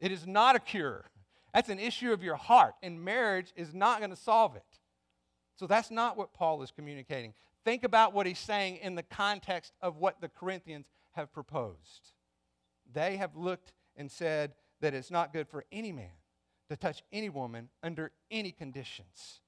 It 0.00 0.12
is 0.12 0.26
not 0.26 0.54
a 0.54 0.58
cure. 0.58 1.06
That's 1.54 1.70
an 1.70 1.78
issue 1.78 2.12
of 2.12 2.22
your 2.22 2.36
heart, 2.36 2.74
and 2.82 3.02
marriage 3.02 3.54
is 3.56 3.72
not 3.72 4.00
going 4.00 4.10
to 4.10 4.16
solve 4.16 4.54
it. 4.54 4.80
So 5.56 5.66
that's 5.66 5.90
not 5.90 6.18
what 6.18 6.34
Paul 6.34 6.62
is 6.62 6.70
communicating. 6.70 7.32
Think 7.64 7.84
about 7.84 8.12
what 8.12 8.26
he's 8.26 8.38
saying 8.38 8.78
in 8.82 8.96
the 8.96 9.02
context 9.02 9.72
of 9.80 9.96
what 9.96 10.20
the 10.20 10.28
Corinthians 10.28 10.90
have 11.12 11.32
proposed. 11.32 12.12
They 12.92 13.16
have 13.16 13.36
looked 13.36 13.72
and 13.96 14.10
said 14.10 14.52
that 14.82 14.92
it's 14.92 15.10
not 15.10 15.32
good 15.32 15.48
for 15.48 15.64
any 15.72 15.92
man 15.92 16.10
to 16.68 16.76
touch 16.76 17.02
any 17.12 17.28
woman 17.28 17.68
under 17.82 18.12
any 18.30 18.52
conditions. 18.52 19.40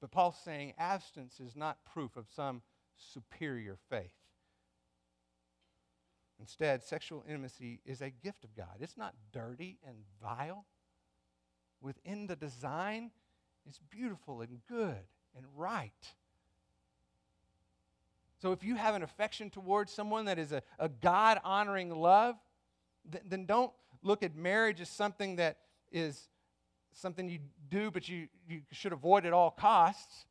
But 0.00 0.10
Paul's 0.10 0.38
saying 0.44 0.74
abstinence 0.78 1.40
is 1.40 1.56
not 1.56 1.84
proof 1.84 2.16
of 2.16 2.26
some 2.34 2.62
superior 2.96 3.76
faith. 3.88 4.12
Instead, 6.38 6.82
sexual 6.82 7.24
intimacy 7.26 7.80
is 7.86 8.02
a 8.02 8.10
gift 8.10 8.44
of 8.44 8.54
God. 8.54 8.76
It's 8.80 8.96
not 8.96 9.14
dirty 9.32 9.78
and 9.86 9.96
vile. 10.22 10.66
Within 11.80 12.26
the 12.26 12.36
design, 12.36 13.10
it's 13.66 13.80
beautiful 13.90 14.42
and 14.42 14.60
good 14.68 15.06
and 15.34 15.46
right. 15.56 15.92
So 18.40 18.52
if 18.52 18.62
you 18.62 18.76
have 18.76 18.94
an 18.94 19.02
affection 19.02 19.48
towards 19.48 19.92
someone 19.92 20.26
that 20.26 20.38
is 20.38 20.52
a, 20.52 20.62
a 20.78 20.88
God 20.88 21.40
honoring 21.42 21.90
love, 21.90 22.36
th- 23.10 23.24
then 23.26 23.46
don't 23.46 23.72
look 24.06 24.22
at 24.22 24.36
marriage 24.36 24.80
as 24.80 24.88
something 24.88 25.36
that 25.36 25.58
is 25.92 26.28
something 26.92 27.28
you 27.28 27.40
do 27.68 27.90
but 27.90 28.08
you, 28.08 28.28
you 28.48 28.62
should 28.72 28.92
avoid 28.92 29.26
at 29.26 29.32
all 29.32 29.50
costs. 29.50 30.26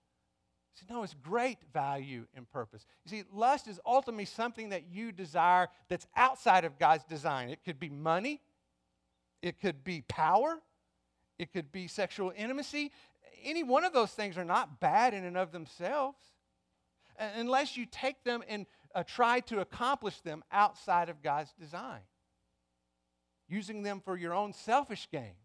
No, 0.90 1.04
it's 1.04 1.14
great 1.14 1.58
value 1.74 2.26
and 2.36 2.50
purpose. 2.52 2.86
You 3.06 3.10
see, 3.10 3.24
lust 3.34 3.68
is 3.68 3.80
ultimately 3.86 4.26
something 4.26 4.70
that 4.70 4.84
you 4.92 5.14
desire 5.14 5.70
that's 5.88 6.06
outside 6.18 6.66
of 6.66 6.78
God's 6.78 7.06
design. 7.06 7.50
It 7.50 7.64
could 7.64 7.80
be 7.80 7.90
money, 7.90 8.42
it 9.42 9.62
could 9.62 9.84
be 9.86 10.02
power, 10.02 10.60
it 11.40 11.54
could 11.54 11.72
be 11.72 11.88
sexual 11.88 12.34
intimacy. 12.36 12.92
Any 13.44 13.64
one 13.64 13.86
of 13.86 13.94
those 13.94 14.12
things 14.12 14.38
are 14.38 14.46
not 14.46 14.82
bad 14.82 15.14
in 15.14 15.24
and 15.24 15.38
of 15.38 15.54
themselves 15.54 16.18
unless 17.18 17.78
you 17.78 17.86
take 17.86 18.24
them 18.24 18.44
and 18.48 18.66
uh, 18.94 19.04
try 19.04 19.40
to 19.42 19.60
accomplish 19.60 20.22
them 20.22 20.44
outside 20.52 21.10
of 21.10 21.22
God's 21.22 21.54
design, 21.60 22.02
using 23.48 23.84
them 23.84 24.02
for 24.04 24.18
your 24.18 24.34
own 24.34 24.54
selfish 24.54 25.08
gain 25.12 25.36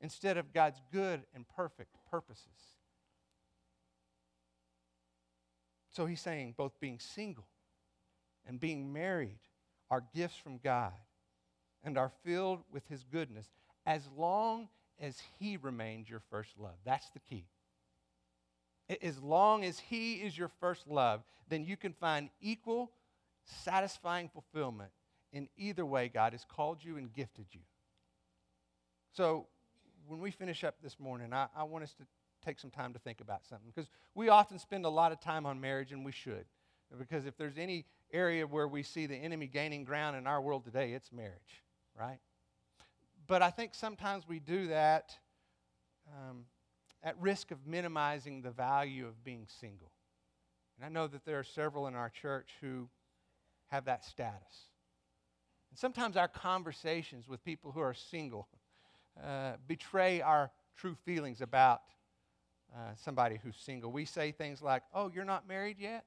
instead 0.00 0.36
of 0.36 0.52
God's 0.52 0.80
good 0.92 1.22
and 1.34 1.46
perfect 1.48 1.96
purposes. 2.10 2.76
So 5.90 6.06
he's 6.06 6.20
saying 6.20 6.54
both 6.56 6.78
being 6.80 6.98
single 7.00 7.48
and 8.46 8.60
being 8.60 8.92
married 8.92 9.40
are 9.90 10.04
gifts 10.14 10.36
from 10.36 10.58
God 10.58 10.92
and 11.82 11.98
are 11.98 12.12
filled 12.24 12.60
with 12.72 12.86
his 12.88 13.04
goodness 13.04 13.50
as 13.86 14.08
long 14.16 14.68
as 15.00 15.20
he 15.38 15.56
remains 15.56 16.08
your 16.08 16.22
first 16.30 16.50
love. 16.58 16.76
That's 16.84 17.08
the 17.10 17.20
key. 17.20 17.46
As 19.02 19.20
long 19.22 19.64
as 19.64 19.78
he 19.78 20.14
is 20.14 20.36
your 20.36 20.50
first 20.60 20.86
love, 20.86 21.22
then 21.48 21.64
you 21.64 21.76
can 21.76 21.92
find 21.92 22.30
equal, 22.40 22.90
satisfying 23.44 24.28
fulfillment 24.28 24.90
in 25.32 25.48
either 25.56 25.84
way 25.84 26.08
God 26.08 26.32
has 26.32 26.44
called 26.44 26.82
you 26.82 26.96
and 26.96 27.12
gifted 27.12 27.46
you. 27.52 27.60
So, 29.12 29.46
when 30.06 30.20
we 30.20 30.30
finish 30.30 30.64
up 30.64 30.76
this 30.82 30.98
morning, 30.98 31.32
I, 31.32 31.48
I 31.54 31.64
want 31.64 31.84
us 31.84 31.92
to 31.94 32.04
take 32.44 32.58
some 32.58 32.70
time 32.70 32.92
to 32.94 32.98
think 32.98 33.20
about 33.20 33.44
something 33.46 33.68
because 33.74 33.90
we 34.14 34.28
often 34.28 34.58
spend 34.58 34.86
a 34.86 34.88
lot 34.88 35.12
of 35.12 35.20
time 35.20 35.44
on 35.44 35.60
marriage, 35.60 35.92
and 35.92 36.04
we 36.04 36.12
should. 36.12 36.46
Because 36.96 37.26
if 37.26 37.36
there's 37.36 37.58
any 37.58 37.84
area 38.12 38.46
where 38.46 38.66
we 38.66 38.82
see 38.82 39.06
the 39.06 39.16
enemy 39.16 39.46
gaining 39.46 39.84
ground 39.84 40.16
in 40.16 40.26
our 40.26 40.40
world 40.40 40.64
today, 40.64 40.92
it's 40.92 41.12
marriage, 41.12 41.62
right? 41.98 42.18
But 43.26 43.42
I 43.42 43.50
think 43.50 43.74
sometimes 43.74 44.26
we 44.26 44.38
do 44.38 44.68
that 44.68 45.14
um, 46.08 46.44
at 47.02 47.20
risk 47.20 47.50
of 47.50 47.66
minimizing 47.66 48.40
the 48.40 48.50
value 48.50 49.06
of 49.06 49.22
being 49.22 49.46
single. 49.60 49.90
And 50.76 50.86
I 50.86 50.88
know 50.88 51.06
that 51.08 51.26
there 51.26 51.38
are 51.38 51.44
several 51.44 51.86
in 51.86 51.94
our 51.94 52.08
church 52.08 52.48
who 52.60 52.88
have 53.66 53.84
that 53.84 54.04
status. 54.04 54.70
Sometimes 55.78 56.16
our 56.16 56.26
conversations 56.26 57.28
with 57.28 57.44
people 57.44 57.70
who 57.70 57.78
are 57.78 57.94
single 57.94 58.48
uh, 59.22 59.52
betray 59.68 60.20
our 60.20 60.50
true 60.76 60.96
feelings 61.04 61.40
about 61.40 61.82
uh, 62.74 62.96
somebody 62.96 63.38
who's 63.40 63.56
single. 63.56 63.92
We 63.92 64.04
say 64.04 64.32
things 64.32 64.60
like, 64.60 64.82
Oh, 64.92 65.08
you're 65.14 65.24
not 65.24 65.46
married 65.46 65.76
yet? 65.78 66.04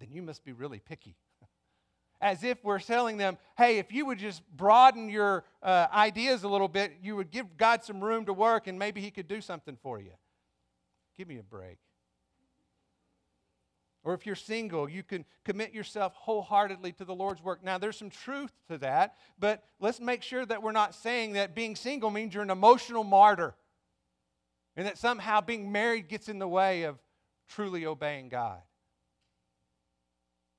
Then 0.00 0.10
you 0.10 0.20
must 0.20 0.44
be 0.44 0.50
really 0.50 0.80
picky. 0.80 1.14
As 2.20 2.42
if 2.42 2.64
we're 2.64 2.80
telling 2.80 3.16
them, 3.16 3.38
Hey, 3.56 3.78
if 3.78 3.92
you 3.92 4.04
would 4.04 4.18
just 4.18 4.42
broaden 4.56 5.08
your 5.08 5.44
uh, 5.62 5.86
ideas 5.92 6.42
a 6.42 6.48
little 6.48 6.66
bit, 6.66 6.94
you 7.00 7.14
would 7.14 7.30
give 7.30 7.56
God 7.56 7.84
some 7.84 8.02
room 8.02 8.24
to 8.24 8.32
work 8.32 8.66
and 8.66 8.80
maybe 8.80 9.00
He 9.00 9.12
could 9.12 9.28
do 9.28 9.40
something 9.40 9.78
for 9.80 10.00
you. 10.00 10.14
Give 11.16 11.28
me 11.28 11.38
a 11.38 11.44
break. 11.44 11.78
Or 14.04 14.12
if 14.12 14.26
you're 14.26 14.36
single, 14.36 14.88
you 14.88 15.02
can 15.02 15.24
commit 15.44 15.72
yourself 15.72 16.12
wholeheartedly 16.14 16.92
to 16.92 17.06
the 17.06 17.14
Lord's 17.14 17.42
work. 17.42 17.64
Now, 17.64 17.78
there's 17.78 17.96
some 17.96 18.10
truth 18.10 18.52
to 18.68 18.76
that, 18.78 19.16
but 19.38 19.64
let's 19.80 19.98
make 19.98 20.22
sure 20.22 20.44
that 20.44 20.62
we're 20.62 20.72
not 20.72 20.94
saying 20.94 21.32
that 21.32 21.54
being 21.54 21.74
single 21.74 22.10
means 22.10 22.34
you're 22.34 22.42
an 22.42 22.50
emotional 22.50 23.02
martyr 23.02 23.54
and 24.76 24.86
that 24.86 24.98
somehow 24.98 25.40
being 25.40 25.72
married 25.72 26.08
gets 26.08 26.28
in 26.28 26.38
the 26.38 26.46
way 26.46 26.82
of 26.82 26.98
truly 27.48 27.86
obeying 27.86 28.28
God. 28.28 28.60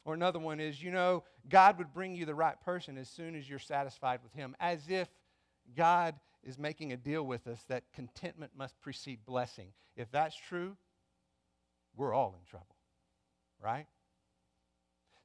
Or 0.06 0.16
another 0.16 0.40
one 0.40 0.60
is, 0.60 0.82
you 0.82 0.92
know, 0.92 1.24
God 1.48 1.78
would 1.78 1.94
bring 1.94 2.16
you 2.16 2.26
the 2.26 2.36
right 2.36 2.60
person 2.62 2.98
as 2.98 3.10
soon 3.10 3.36
as 3.36 3.48
you're 3.48 3.60
satisfied 3.60 4.22
with 4.24 4.34
Him, 4.34 4.56
as 4.60 4.90
if 4.90 5.08
God 5.76 6.16
is 6.44 6.58
making 6.58 6.94
a 6.94 6.98
deal 6.98 7.24
with 7.24 7.48
us 7.48 7.64
that 7.70 7.84
contentment 7.94 8.54
must 8.58 8.80
precede 8.82 9.20
blessing. 9.26 9.70
If 9.96 10.12
that's 10.12 10.36
true, 10.36 10.78
we're 11.96 12.14
all 12.14 12.36
in 12.40 12.46
trouble 12.50 12.75
right? 13.66 13.88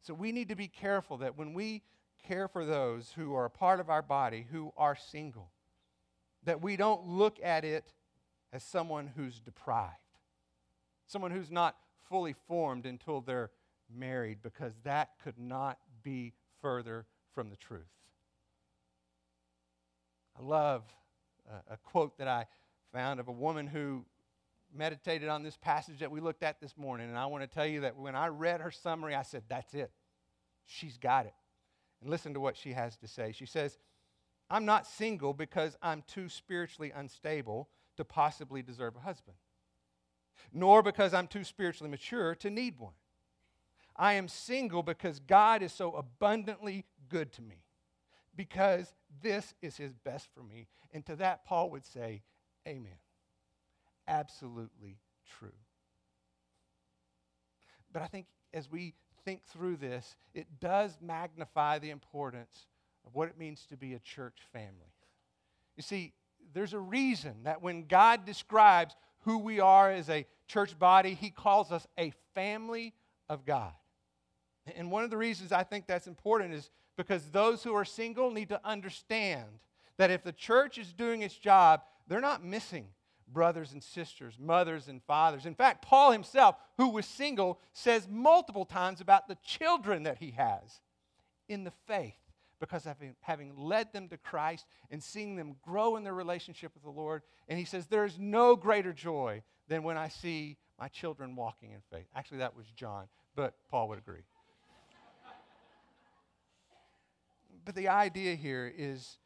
So 0.00 0.14
we 0.14 0.32
need 0.32 0.48
to 0.48 0.56
be 0.56 0.66
careful 0.66 1.18
that 1.18 1.36
when 1.36 1.52
we 1.52 1.82
care 2.26 2.48
for 2.48 2.64
those 2.64 3.12
who 3.14 3.34
are 3.34 3.44
a 3.44 3.50
part 3.50 3.80
of 3.80 3.90
our 3.90 4.00
body 4.00 4.46
who 4.50 4.72
are 4.78 4.96
single, 4.96 5.50
that 6.44 6.62
we 6.62 6.76
don't 6.76 7.06
look 7.06 7.38
at 7.42 7.66
it 7.66 7.92
as 8.50 8.64
someone 8.64 9.10
who's 9.14 9.40
deprived, 9.40 9.94
someone 11.06 11.30
who's 11.30 11.50
not 11.50 11.76
fully 12.08 12.34
formed 12.48 12.86
until 12.86 13.20
they're 13.20 13.50
married, 13.94 14.38
because 14.42 14.72
that 14.84 15.10
could 15.22 15.38
not 15.38 15.78
be 16.02 16.32
further 16.62 17.04
from 17.34 17.50
the 17.50 17.56
truth. 17.56 17.82
I 20.38 20.42
love 20.42 20.82
a, 21.46 21.74
a 21.74 21.76
quote 21.76 22.16
that 22.18 22.28
I 22.28 22.46
found 22.92 23.20
of 23.20 23.28
a 23.28 23.32
woman 23.32 23.66
who 23.66 24.06
meditated 24.74 25.28
on 25.28 25.42
this 25.42 25.56
passage 25.56 25.98
that 26.00 26.10
we 26.10 26.20
looked 26.20 26.42
at 26.42 26.60
this 26.60 26.76
morning, 26.76 27.08
and 27.08 27.18
I 27.18 27.26
want 27.26 27.42
to 27.42 27.48
tell 27.48 27.66
you 27.66 27.80
that 27.82 27.96
when 27.96 28.14
I 28.14 28.28
read 28.28 28.60
her 28.60 28.70
summary, 28.70 29.14
I 29.14 29.22
said, 29.22 29.44
That's 29.48 29.74
it. 29.74 29.90
She's 30.66 30.98
got 30.98 31.26
it. 31.26 31.34
And 32.00 32.10
listen 32.10 32.34
to 32.34 32.40
what 32.40 32.56
she 32.56 32.72
has 32.72 32.96
to 32.98 33.08
say. 33.08 33.32
She 33.32 33.46
says, 33.46 33.78
I'm 34.48 34.64
not 34.64 34.86
single 34.86 35.34
because 35.34 35.76
I'm 35.82 36.02
too 36.06 36.28
spiritually 36.28 36.92
unstable 36.94 37.68
to 37.96 38.04
possibly 38.04 38.62
deserve 38.62 38.96
a 38.96 39.00
husband, 39.00 39.36
nor 40.52 40.82
because 40.82 41.12
I'm 41.12 41.26
too 41.26 41.44
spiritually 41.44 41.90
mature 41.90 42.34
to 42.36 42.50
need 42.50 42.78
one. 42.78 42.94
I 43.96 44.14
am 44.14 44.28
single 44.28 44.82
because 44.82 45.20
God 45.20 45.62
is 45.62 45.72
so 45.72 45.92
abundantly 45.92 46.86
good 47.08 47.32
to 47.34 47.42
me, 47.42 47.64
because 48.34 48.94
this 49.22 49.54
is 49.60 49.76
His 49.76 49.92
best 49.92 50.28
for 50.34 50.42
me. 50.42 50.68
And 50.92 51.04
to 51.06 51.16
that, 51.16 51.44
Paul 51.44 51.70
would 51.70 51.84
say, 51.84 52.22
Amen 52.66 52.98
absolutely 54.10 54.98
true. 55.38 55.48
But 57.92 58.02
I 58.02 58.06
think 58.06 58.26
as 58.52 58.70
we 58.70 58.94
think 59.24 59.44
through 59.44 59.76
this, 59.76 60.16
it 60.34 60.46
does 60.60 60.98
magnify 61.00 61.78
the 61.78 61.90
importance 61.90 62.66
of 63.06 63.14
what 63.14 63.28
it 63.28 63.38
means 63.38 63.64
to 63.70 63.76
be 63.76 63.94
a 63.94 63.98
church 64.00 64.38
family. 64.52 64.92
You 65.76 65.82
see, 65.82 66.12
there's 66.52 66.74
a 66.74 66.78
reason 66.78 67.44
that 67.44 67.62
when 67.62 67.86
God 67.86 68.26
describes 68.26 68.96
who 69.20 69.38
we 69.38 69.60
are 69.60 69.90
as 69.90 70.10
a 70.10 70.26
church 70.46 70.78
body, 70.78 71.14
He 71.14 71.30
calls 71.30 71.70
us 71.70 71.86
a 71.98 72.12
family 72.34 72.92
of 73.28 73.46
God. 73.46 73.72
And 74.76 74.90
one 74.90 75.04
of 75.04 75.10
the 75.10 75.16
reasons 75.16 75.52
I 75.52 75.62
think 75.62 75.86
that's 75.86 76.06
important 76.06 76.54
is 76.54 76.70
because 76.96 77.30
those 77.30 77.62
who 77.62 77.74
are 77.74 77.84
single 77.84 78.30
need 78.30 78.48
to 78.50 78.60
understand 78.64 79.46
that 79.96 80.10
if 80.10 80.22
the 80.22 80.32
church 80.32 80.78
is 80.78 80.92
doing 80.92 81.22
its 81.22 81.36
job, 81.36 81.82
they're 82.08 82.20
not 82.20 82.44
missing 82.44 82.86
brothers 83.32 83.72
and 83.72 83.82
sisters, 83.82 84.36
mothers 84.38 84.88
and 84.88 85.02
fathers. 85.02 85.46
In 85.46 85.54
fact, 85.54 85.82
Paul 85.82 86.12
himself, 86.12 86.56
who 86.76 86.90
was 86.90 87.06
single, 87.06 87.60
says 87.72 88.06
multiple 88.08 88.64
times 88.64 89.00
about 89.00 89.28
the 89.28 89.38
children 89.44 90.04
that 90.04 90.18
he 90.18 90.32
has 90.32 90.80
in 91.48 91.64
the 91.64 91.72
faith 91.86 92.14
because 92.60 92.86
of 92.86 92.96
having 93.20 93.52
led 93.56 93.92
them 93.92 94.08
to 94.08 94.18
Christ 94.18 94.66
and 94.90 95.02
seeing 95.02 95.34
them 95.34 95.56
grow 95.62 95.96
in 95.96 96.04
their 96.04 96.14
relationship 96.14 96.72
with 96.74 96.82
the 96.82 96.90
Lord. 96.90 97.22
And 97.48 97.58
he 97.58 97.64
says, 97.64 97.86
There 97.86 98.04
is 98.04 98.18
no 98.18 98.54
greater 98.54 98.92
joy 98.92 99.42
than 99.68 99.82
when 99.82 99.96
I 99.96 100.08
see 100.08 100.58
my 100.78 100.88
children 100.88 101.36
walking 101.36 101.72
in 101.72 101.80
faith. 101.90 102.06
Actually, 102.14 102.38
that 102.38 102.56
was 102.56 102.66
John, 102.76 103.06
but 103.34 103.54
Paul 103.70 103.88
would 103.88 103.98
agree. 103.98 104.24
but 107.64 107.74
the 107.74 107.88
idea 107.88 108.34
here 108.34 108.72
is 108.76 109.18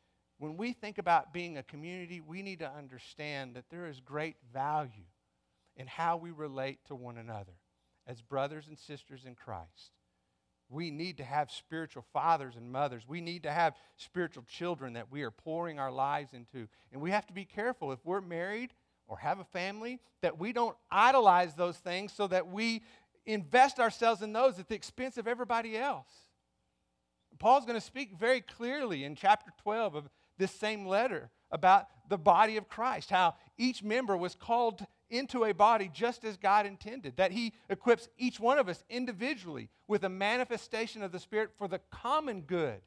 when 0.44 0.58
we 0.58 0.74
think 0.74 0.98
about 0.98 1.32
being 1.32 1.56
a 1.56 1.62
community, 1.62 2.20
we 2.20 2.42
need 2.42 2.58
to 2.58 2.70
understand 2.70 3.54
that 3.54 3.64
there 3.70 3.86
is 3.86 3.98
great 4.00 4.36
value 4.52 5.08
in 5.74 5.86
how 5.86 6.18
we 6.18 6.32
relate 6.32 6.84
to 6.88 6.94
one 6.94 7.16
another 7.16 7.54
as 8.06 8.20
brothers 8.20 8.68
and 8.68 8.78
sisters 8.78 9.24
in 9.24 9.34
Christ. 9.34 9.92
We 10.68 10.90
need 10.90 11.16
to 11.16 11.24
have 11.24 11.50
spiritual 11.50 12.04
fathers 12.12 12.56
and 12.56 12.70
mothers. 12.70 13.04
We 13.08 13.22
need 13.22 13.44
to 13.44 13.50
have 13.50 13.74
spiritual 13.96 14.42
children 14.46 14.92
that 14.92 15.10
we 15.10 15.22
are 15.22 15.30
pouring 15.30 15.78
our 15.78 15.90
lives 15.90 16.34
into. 16.34 16.68
And 16.92 17.00
we 17.00 17.10
have 17.10 17.26
to 17.28 17.32
be 17.32 17.46
careful 17.46 17.90
if 17.92 18.04
we're 18.04 18.20
married 18.20 18.74
or 19.08 19.16
have 19.16 19.38
a 19.38 19.44
family 19.44 19.98
that 20.20 20.38
we 20.38 20.52
don't 20.52 20.76
idolize 20.90 21.54
those 21.54 21.78
things 21.78 22.12
so 22.12 22.26
that 22.26 22.48
we 22.48 22.82
invest 23.24 23.80
ourselves 23.80 24.20
in 24.20 24.34
those 24.34 24.58
at 24.58 24.68
the 24.68 24.74
expense 24.74 25.16
of 25.16 25.26
everybody 25.26 25.78
else. 25.78 26.12
Paul's 27.38 27.64
going 27.64 27.80
to 27.80 27.84
speak 27.84 28.18
very 28.18 28.42
clearly 28.42 29.04
in 29.04 29.16
chapter 29.16 29.50
12 29.62 29.94
of 29.94 30.08
this 30.38 30.50
same 30.52 30.86
letter 30.86 31.30
about 31.50 31.86
the 32.08 32.18
body 32.18 32.56
of 32.56 32.68
Christ, 32.68 33.10
how 33.10 33.34
each 33.56 33.82
member 33.82 34.16
was 34.16 34.34
called 34.34 34.84
into 35.10 35.44
a 35.44 35.54
body 35.54 35.90
just 35.92 36.24
as 36.24 36.36
God 36.36 36.66
intended, 36.66 37.16
that 37.16 37.30
He 37.30 37.52
equips 37.68 38.08
each 38.18 38.40
one 38.40 38.58
of 38.58 38.68
us 38.68 38.82
individually 38.90 39.70
with 39.86 40.04
a 40.04 40.08
manifestation 40.08 41.02
of 41.02 41.12
the 41.12 41.20
Spirit 41.20 41.50
for 41.56 41.68
the 41.68 41.80
common 41.90 42.42
good. 42.42 42.80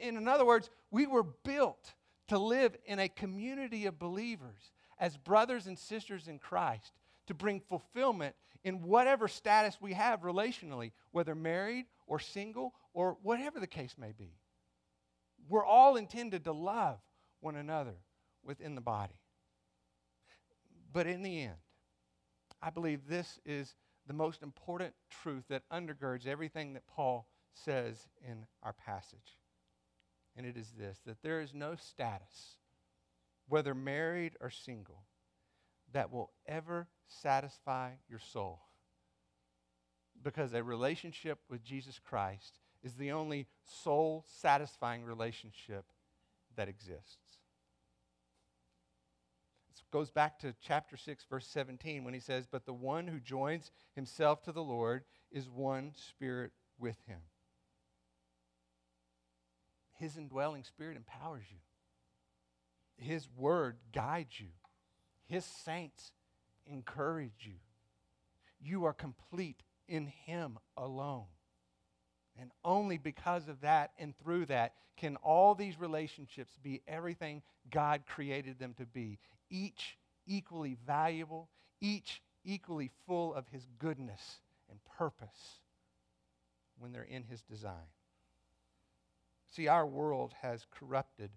In 0.00 0.28
other 0.28 0.44
words, 0.44 0.70
we 0.90 1.06
were 1.06 1.24
built 1.24 1.94
to 2.28 2.38
live 2.38 2.76
in 2.86 2.98
a 2.98 3.08
community 3.08 3.86
of 3.86 3.98
believers 3.98 4.70
as 4.98 5.16
brothers 5.16 5.66
and 5.66 5.78
sisters 5.78 6.28
in 6.28 6.38
Christ 6.38 6.92
to 7.26 7.34
bring 7.34 7.60
fulfillment 7.60 8.34
in 8.62 8.82
whatever 8.82 9.28
status 9.28 9.78
we 9.80 9.92
have 9.92 10.22
relationally, 10.22 10.92
whether 11.10 11.34
married 11.34 11.86
or 12.06 12.18
single 12.18 12.74
or 12.94 13.18
whatever 13.22 13.60
the 13.60 13.66
case 13.66 13.96
may 13.98 14.12
be. 14.12 14.38
We're 15.48 15.64
all 15.64 15.96
intended 15.96 16.44
to 16.44 16.52
love 16.52 16.98
one 17.40 17.56
another 17.56 17.96
within 18.42 18.74
the 18.74 18.80
body. 18.80 19.20
But 20.92 21.06
in 21.06 21.22
the 21.22 21.42
end, 21.42 21.56
I 22.62 22.70
believe 22.70 23.06
this 23.06 23.38
is 23.44 23.74
the 24.06 24.14
most 24.14 24.42
important 24.42 24.94
truth 25.22 25.44
that 25.48 25.68
undergirds 25.70 26.26
everything 26.26 26.74
that 26.74 26.86
Paul 26.86 27.26
says 27.52 28.08
in 28.26 28.46
our 28.62 28.72
passage. 28.72 29.38
And 30.36 30.46
it 30.46 30.56
is 30.56 30.72
this 30.78 31.00
that 31.06 31.22
there 31.22 31.40
is 31.40 31.54
no 31.54 31.74
status, 31.76 32.58
whether 33.48 33.74
married 33.74 34.36
or 34.40 34.50
single, 34.50 35.04
that 35.92 36.10
will 36.10 36.32
ever 36.46 36.88
satisfy 37.06 37.90
your 38.08 38.18
soul. 38.18 38.60
Because 40.22 40.54
a 40.54 40.62
relationship 40.62 41.38
with 41.48 41.62
Jesus 41.62 41.98
Christ 41.98 42.58
is 42.84 42.94
the 42.94 43.12
only 43.12 43.48
soul 43.64 44.24
satisfying 44.40 45.04
relationship 45.04 45.86
that 46.54 46.68
exists. 46.68 47.38
It 49.70 49.80
goes 49.90 50.10
back 50.10 50.38
to 50.40 50.54
chapter 50.62 50.96
6, 50.96 51.24
verse 51.28 51.46
17, 51.48 52.04
when 52.04 52.14
he 52.14 52.20
says, 52.20 52.46
But 52.46 52.66
the 52.66 52.74
one 52.74 53.08
who 53.08 53.18
joins 53.18 53.72
himself 53.94 54.42
to 54.42 54.52
the 54.52 54.62
Lord 54.62 55.04
is 55.32 55.48
one 55.48 55.92
spirit 55.96 56.52
with 56.78 56.96
him. 57.06 57.20
His 59.98 60.16
indwelling 60.16 60.64
spirit 60.64 60.96
empowers 60.96 61.44
you, 61.50 61.58
His 62.96 63.28
word 63.36 63.78
guides 63.92 64.38
you, 64.38 64.48
His 65.26 65.44
saints 65.44 66.12
encourage 66.66 67.46
you. 67.46 67.54
You 68.60 68.84
are 68.84 68.92
complete 68.92 69.62
in 69.88 70.06
Him 70.06 70.58
alone. 70.76 71.26
And 72.40 72.50
only 72.64 72.98
because 72.98 73.48
of 73.48 73.60
that 73.60 73.92
and 73.98 74.16
through 74.18 74.46
that 74.46 74.74
can 74.96 75.16
all 75.16 75.54
these 75.54 75.78
relationships 75.78 76.56
be 76.62 76.82
everything 76.86 77.42
God 77.70 78.02
created 78.06 78.58
them 78.58 78.74
to 78.78 78.86
be, 78.86 79.18
each 79.50 79.98
equally 80.26 80.76
valuable, 80.86 81.48
each 81.80 82.22
equally 82.44 82.90
full 83.06 83.34
of 83.34 83.46
His 83.48 83.66
goodness 83.78 84.40
and 84.68 84.78
purpose 84.98 85.60
when 86.78 86.92
they're 86.92 87.02
in 87.02 87.24
His 87.24 87.42
design. 87.42 87.90
See, 89.54 89.68
our 89.68 89.86
world 89.86 90.34
has 90.42 90.66
corrupted 90.70 91.30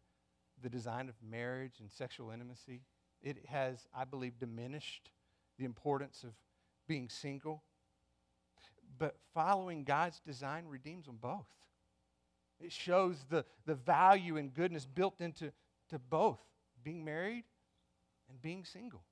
the 0.62 0.70
design 0.70 1.08
of 1.10 1.16
marriage 1.22 1.76
and 1.80 1.92
sexual 1.92 2.32
intimacy. 2.32 2.82
It 3.22 3.46
has, 3.48 3.88
I 3.96 4.06
believe, 4.06 4.40
diminished 4.40 5.12
the 5.60 5.66
importance 5.66 6.24
of 6.24 6.32
being 6.88 7.10
single 7.10 7.64
but 8.98 9.16
following 9.34 9.84
God's 9.84 10.20
design 10.20 10.66
redeems 10.68 11.06
them 11.06 11.18
both. 11.22 11.48
It 12.60 12.72
shows 12.72 13.18
the, 13.30 13.46
the 13.66 13.76
value 13.76 14.38
and 14.38 14.54
goodness 14.54 14.86
built 14.86 15.22
into 15.22 15.52
to 15.90 16.00
both 16.00 16.40
being 16.84 17.06
married 17.06 17.44
and 18.30 18.42
being 18.42 18.66
single. 18.66 19.04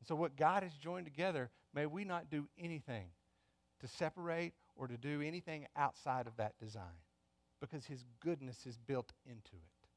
And 0.00 0.08
so, 0.08 0.14
what 0.14 0.36
God 0.36 0.62
has 0.62 0.72
joined 0.74 1.06
together, 1.06 1.50
may 1.74 1.86
we 1.86 2.04
not 2.04 2.30
do 2.30 2.48
anything 2.58 3.06
to 3.80 3.88
separate 3.88 4.54
or 4.74 4.88
to 4.88 4.96
do 4.96 5.20
anything 5.20 5.66
outside 5.76 6.26
of 6.26 6.36
that 6.38 6.58
design 6.58 7.04
because 7.60 7.84
His 7.84 8.04
goodness 8.18 8.66
is 8.66 8.78
built 8.78 9.12
into 9.26 9.56
it. 9.56 9.88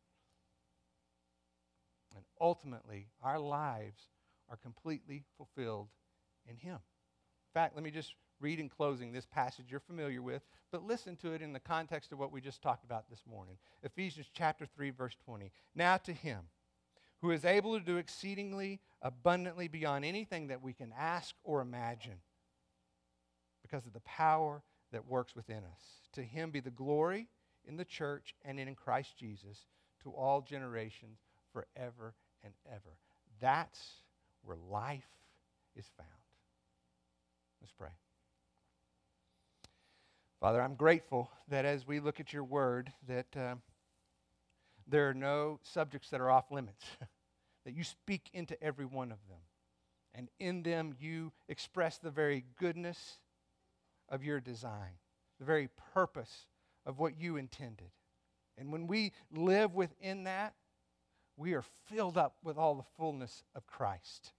And 2.16 2.24
ultimately, 2.40 3.08
our 3.24 3.40
lives 3.40 4.10
are 4.50 4.58
completely 4.58 5.24
fulfilled 5.38 5.88
in 6.48 6.58
Him 6.58 6.80
fact, 7.54 7.76
let 7.76 7.84
me 7.84 7.92
just 7.92 8.14
read 8.40 8.60
in 8.60 8.70
closing 8.70 9.12
this 9.12 9.26
passage 9.26 9.68
you're 9.70 9.80
familiar 9.80 10.22
with, 10.22 10.42
but 10.72 10.86
listen 10.86 11.16
to 11.18 11.34
it 11.34 11.42
in 11.42 11.54
the 11.54 11.60
context 11.60 12.12
of 12.12 12.20
what 12.20 12.32
we 12.32 12.42
just 12.42 12.62
talked 12.62 12.84
about 12.84 13.10
this 13.10 13.24
morning. 13.30 13.58
Ephesians 13.84 14.28
chapter 14.34 14.66
3, 14.66 14.90
verse 14.90 15.16
20. 15.26 15.52
Now 15.76 15.98
to 15.98 16.14
him 16.14 16.42
who 17.22 17.32
is 17.32 17.46
able 17.46 17.80
to 17.80 17.86
do 17.86 17.98
exceedingly 17.98 18.82
abundantly 19.02 19.70
beyond 19.70 20.04
anything 20.04 20.48
that 20.48 20.62
we 20.62 20.74
can 20.74 20.94
ask 20.98 21.34
or 21.44 21.62
imagine 21.62 22.20
because 23.62 23.86
of 23.86 23.94
the 23.94 24.02
power 24.02 24.62
that 24.92 25.08
works 25.08 25.36
within 25.36 25.60
us. 25.60 25.82
To 26.14 26.22
him 26.22 26.52
be 26.52 26.60
the 26.60 26.70
glory 26.70 27.30
in 27.66 27.78
the 27.78 27.86
church 27.86 28.36
and 28.44 28.60
in 28.60 28.76
Christ 28.76 29.18
Jesus 29.18 29.66
to 30.04 30.12
all 30.12 30.42
generations 30.42 31.20
forever 31.54 32.14
and 32.44 32.54
ever. 32.70 32.98
That's 33.40 33.80
where 34.44 34.58
life 34.70 35.08
is 35.76 35.86
found. 35.98 36.23
Let's 37.64 37.72
pray. 37.72 37.92
Father, 40.42 40.62
I'm 40.62 40.76
grateful 40.76 41.32
that 41.48 41.64
as 41.64 41.88
we 41.88 42.02
look 42.02 42.20
at 42.20 42.34
your 42.34 42.44
word, 42.44 42.92
that 43.08 43.38
uh, 43.38 43.56
there 44.86 45.08
are 45.08 45.14
no 45.14 45.62
subjects 45.64 46.10
that 46.10 46.20
are 46.20 46.30
off 46.30 46.52
limits, 46.52 46.84
that 47.66 47.74
you 47.74 47.86
speak 47.86 48.30
into 48.34 48.62
every 48.62 48.84
one 48.84 49.14
of 49.14 49.20
them. 49.30 49.40
And 50.14 50.30
in 50.42 50.62
them, 50.62 50.94
you 51.00 51.32
express 51.48 51.98
the 52.00 52.12
very 52.12 52.44
goodness 52.60 53.18
of 54.10 54.26
your 54.26 54.42
design, 54.42 54.98
the 55.40 55.46
very 55.46 55.70
purpose 55.94 56.48
of 56.86 57.00
what 57.00 57.18
you 57.18 57.38
intended. 57.38 57.92
And 58.58 58.74
when 58.74 58.88
we 58.88 59.14
live 59.32 59.74
within 59.74 60.26
that, 60.26 60.54
we 61.38 61.54
are 61.54 61.64
filled 61.86 62.18
up 62.18 62.36
with 62.44 62.58
all 62.58 62.76
the 62.76 62.84
fullness 62.98 63.46
of 63.56 63.66
Christ 63.66 64.34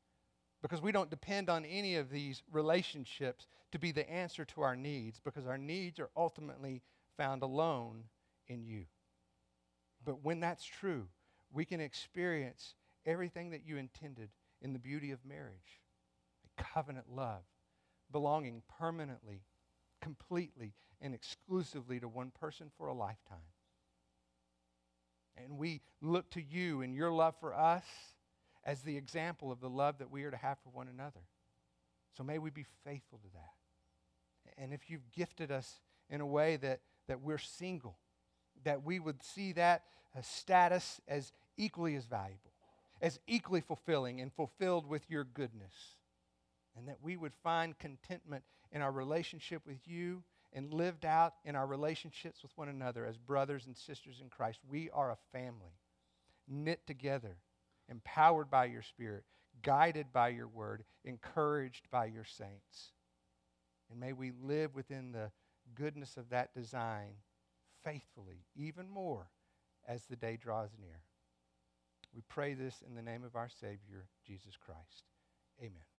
because 0.64 0.80
we 0.80 0.92
don't 0.92 1.10
depend 1.10 1.50
on 1.50 1.66
any 1.66 1.96
of 1.96 2.08
these 2.08 2.42
relationships 2.50 3.48
to 3.70 3.78
be 3.78 3.92
the 3.92 4.10
answer 4.10 4.46
to 4.46 4.62
our 4.62 4.74
needs 4.74 5.20
because 5.22 5.46
our 5.46 5.58
needs 5.58 6.00
are 6.00 6.08
ultimately 6.16 6.80
found 7.18 7.42
alone 7.42 8.04
in 8.48 8.64
you. 8.64 8.86
But 10.06 10.24
when 10.24 10.40
that's 10.40 10.64
true, 10.64 11.06
we 11.52 11.66
can 11.66 11.82
experience 11.82 12.76
everything 13.04 13.50
that 13.50 13.66
you 13.66 13.76
intended 13.76 14.30
in 14.62 14.72
the 14.72 14.78
beauty 14.78 15.10
of 15.10 15.22
marriage 15.26 15.82
a 16.58 16.62
covenant 16.62 17.14
love, 17.14 17.42
belonging 18.10 18.62
permanently, 18.78 19.42
completely, 20.00 20.72
and 21.02 21.12
exclusively 21.14 22.00
to 22.00 22.08
one 22.08 22.30
person 22.30 22.70
for 22.78 22.86
a 22.86 22.94
lifetime. 22.94 23.36
And 25.36 25.58
we 25.58 25.82
look 26.00 26.30
to 26.30 26.42
you 26.42 26.80
and 26.80 26.94
your 26.94 27.12
love 27.12 27.34
for 27.38 27.52
us 27.52 27.84
as 28.64 28.82
the 28.82 28.96
example 28.96 29.52
of 29.52 29.60
the 29.60 29.68
love 29.68 29.98
that 29.98 30.10
we 30.10 30.24
are 30.24 30.30
to 30.30 30.36
have 30.36 30.58
for 30.62 30.70
one 30.70 30.88
another. 30.88 31.20
So 32.16 32.22
may 32.22 32.38
we 32.38 32.50
be 32.50 32.64
faithful 32.84 33.18
to 33.18 33.28
that. 33.34 34.62
And 34.62 34.72
if 34.72 34.88
you've 34.88 35.10
gifted 35.12 35.50
us 35.50 35.80
in 36.08 36.20
a 36.20 36.26
way 36.26 36.56
that, 36.56 36.80
that 37.08 37.20
we're 37.20 37.38
single, 37.38 37.98
that 38.64 38.84
we 38.84 38.98
would 38.98 39.22
see 39.22 39.52
that 39.52 39.82
uh, 40.16 40.22
status 40.22 41.00
as 41.08 41.32
equally 41.56 41.96
as 41.96 42.04
valuable, 42.04 42.52
as 43.02 43.18
equally 43.26 43.60
fulfilling 43.60 44.20
and 44.20 44.32
fulfilled 44.32 44.86
with 44.86 45.10
your 45.10 45.24
goodness. 45.24 45.96
And 46.76 46.88
that 46.88 46.98
we 47.02 47.16
would 47.16 47.34
find 47.42 47.78
contentment 47.78 48.44
in 48.72 48.82
our 48.82 48.92
relationship 48.92 49.62
with 49.66 49.86
you 49.86 50.22
and 50.52 50.72
lived 50.72 51.04
out 51.04 51.34
in 51.44 51.56
our 51.56 51.66
relationships 51.66 52.42
with 52.42 52.56
one 52.56 52.68
another 52.68 53.06
as 53.06 53.16
brothers 53.16 53.66
and 53.66 53.76
sisters 53.76 54.20
in 54.20 54.28
Christ. 54.28 54.60
We 54.68 54.88
are 54.90 55.10
a 55.10 55.18
family, 55.32 55.78
knit 56.48 56.86
together 56.86 57.36
empowered 57.88 58.50
by 58.50 58.66
your 58.66 58.82
Spirit, 58.82 59.24
guided 59.62 60.12
by 60.12 60.28
your 60.28 60.48
word, 60.48 60.84
encouraged 61.04 61.88
by 61.90 62.06
your 62.06 62.24
saints. 62.24 62.92
And 63.90 64.00
may 64.00 64.12
we 64.12 64.32
live 64.42 64.74
within 64.74 65.12
the 65.12 65.30
goodness 65.74 66.16
of 66.16 66.30
that 66.30 66.54
design 66.54 67.14
faithfully, 67.84 68.44
even 68.56 68.88
more 68.88 69.30
as 69.86 70.04
the 70.04 70.16
day 70.16 70.38
draws 70.40 70.70
near. 70.80 71.00
We 72.14 72.22
pray 72.28 72.54
this 72.54 72.82
in 72.86 72.94
the 72.94 73.02
name 73.02 73.24
of 73.24 73.36
our 73.36 73.48
Savior, 73.48 74.06
Jesus 74.26 74.54
Christ. 74.56 75.04
Amen. 75.60 75.84